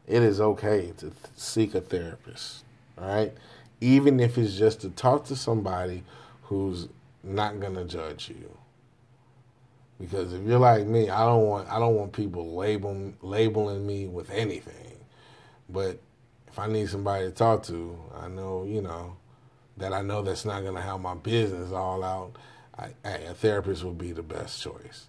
it 0.06 0.22
is 0.22 0.40
okay 0.40 0.92
to 0.98 1.06
th- 1.06 1.14
seek 1.34 1.74
a 1.74 1.80
therapist, 1.80 2.64
right? 2.98 3.32
Even 3.80 4.20
if 4.20 4.36
it's 4.36 4.56
just 4.56 4.82
to 4.82 4.90
talk 4.90 5.24
to 5.26 5.36
somebody 5.36 6.04
who's 6.44 6.88
not 7.22 7.58
going 7.60 7.74
to 7.74 7.84
judge 7.84 8.28
you 8.28 8.50
because 10.00 10.32
if 10.34 10.42
you're 10.42 10.58
like 10.58 10.86
me, 10.86 11.08
I 11.08 11.24
don't 11.24 11.46
want 11.46 11.68
I 11.70 11.78
don't 11.78 11.94
want 11.94 12.12
people 12.12 12.54
labeling 12.54 13.16
labeling 13.22 13.86
me 13.86 14.06
with 14.06 14.30
anything. 14.30 14.98
But 15.68 15.98
if 16.48 16.58
I 16.58 16.66
need 16.66 16.88
somebody 16.90 17.26
to 17.26 17.32
talk 17.32 17.62
to, 17.64 17.98
I 18.14 18.28
know 18.28 18.64
you 18.64 18.82
know 18.82 19.16
that 19.76 19.92
I 19.92 20.02
know 20.02 20.22
that's 20.22 20.44
not 20.44 20.62
going 20.62 20.74
to 20.74 20.80
have 20.80 21.00
my 21.00 21.14
business 21.14 21.72
all 21.72 22.04
out. 22.04 22.36
I, 22.78 22.90
a 23.04 23.34
therapist 23.34 23.84
would 23.84 23.98
be 23.98 24.12
the 24.12 24.22
best 24.22 24.60
choice. 24.60 25.06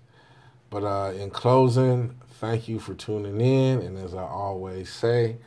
But 0.69 0.83
uh, 0.83 1.13
in 1.13 1.29
closing, 1.29 2.15
thank 2.39 2.67
you 2.67 2.79
for 2.79 2.93
tuning 2.93 3.41
in. 3.41 3.81
And 3.81 3.97
as 3.97 4.13
I 4.13 4.23
always 4.23 4.91
say, 4.91 5.37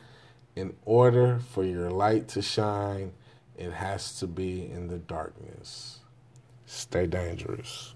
in 0.55 0.75
order 0.85 1.39
for 1.51 1.63
your 1.63 1.91
light 1.91 2.27
to 2.29 2.41
shine, 2.41 3.13
it 3.57 3.71
has 3.71 4.19
to 4.19 4.27
be 4.27 4.69
in 4.69 4.87
the 4.87 4.97
darkness. 4.97 5.99
Stay 6.65 7.07
dangerous. 7.07 7.93